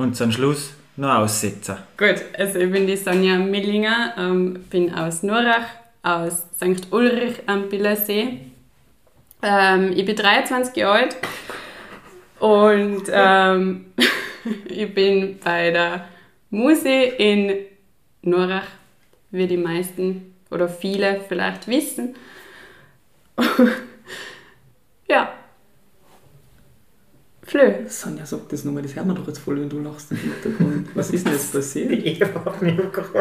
Und 0.00 0.16
zum 0.16 0.32
Schluss 0.32 0.72
noch 0.96 1.16
aussetzen. 1.16 1.76
Gut, 1.98 2.24
also 2.38 2.58
ich 2.58 2.72
bin 2.72 2.86
die 2.86 2.96
Sonja 2.96 3.36
Millinger, 3.36 4.14
ähm, 4.16 4.64
bin 4.70 4.94
aus 4.94 5.22
Nurach, 5.22 5.66
aus 6.02 6.46
St. 6.56 6.90
Ulrich 6.90 7.42
am 7.44 7.68
Billersee. 7.68 8.40
Ähm, 9.42 9.92
ich 9.94 10.06
bin 10.06 10.16
23 10.16 10.74
Jahre 10.74 11.00
alt 11.00 11.16
und 12.38 13.02
ähm, 13.12 13.92
ich 14.64 14.94
bin 14.94 15.38
bei 15.44 15.70
der 15.70 16.08
Muse 16.48 16.88
in 16.88 17.66
Nurach, 18.22 18.68
wie 19.32 19.46
die 19.46 19.58
meisten 19.58 20.34
oder 20.50 20.70
viele 20.70 21.20
vielleicht 21.28 21.68
wissen. 21.68 22.14
Flö. 27.50 27.72
Sonja, 27.88 28.24
sag 28.24 28.48
das 28.48 28.64
nochmal, 28.64 28.82
das 28.84 28.94
hört 28.94 29.06
man 29.06 29.16
doch 29.16 29.26
jetzt 29.26 29.40
voll, 29.40 29.60
wenn 29.60 29.68
du 29.68 29.80
lachst 29.80 30.12
im 30.12 30.18
Hintergrund. 30.18 30.88
Was 30.94 31.10
ist 31.10 31.26
denn 31.26 31.32
jetzt 31.32 31.52
passiert? 31.52 31.90
Ich 32.04 32.22
hab 32.22 32.62
mich 32.62 32.76
gekocht. 32.76 33.16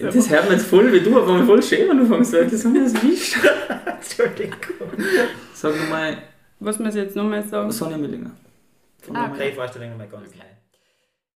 Das 0.00 0.28
hört 0.30 0.44
man 0.48 0.52
jetzt 0.58 0.66
voll, 0.66 0.92
wie 0.92 1.00
du, 1.00 1.16
aber 1.20 1.44
voll 1.44 1.62
schön, 1.62 1.88
wenn 1.88 1.98
du 1.98 2.06
fängst, 2.06 2.32
weil 2.32 2.48
das 2.48 2.60
Sonja 2.62 2.82
das 2.82 2.94
wischt. 3.02 3.36
Entschuldigung. 3.86 4.56
Sag 5.54 5.76
nochmal, 5.76 6.18
Was 6.58 6.78
muss 6.80 6.94
ich 6.96 7.02
jetzt 7.02 7.14
nochmal 7.16 7.46
sagen? 7.46 7.70
Sonja 7.70 7.96
Millinger. 7.96 8.32
Von 9.02 9.14
Ah, 9.16 9.28
der 9.28 9.34
Okay, 9.36 9.52
Vorstellung 9.54 9.96
mal 9.96 10.08
ganz 10.08 10.34
neu. 10.34 10.42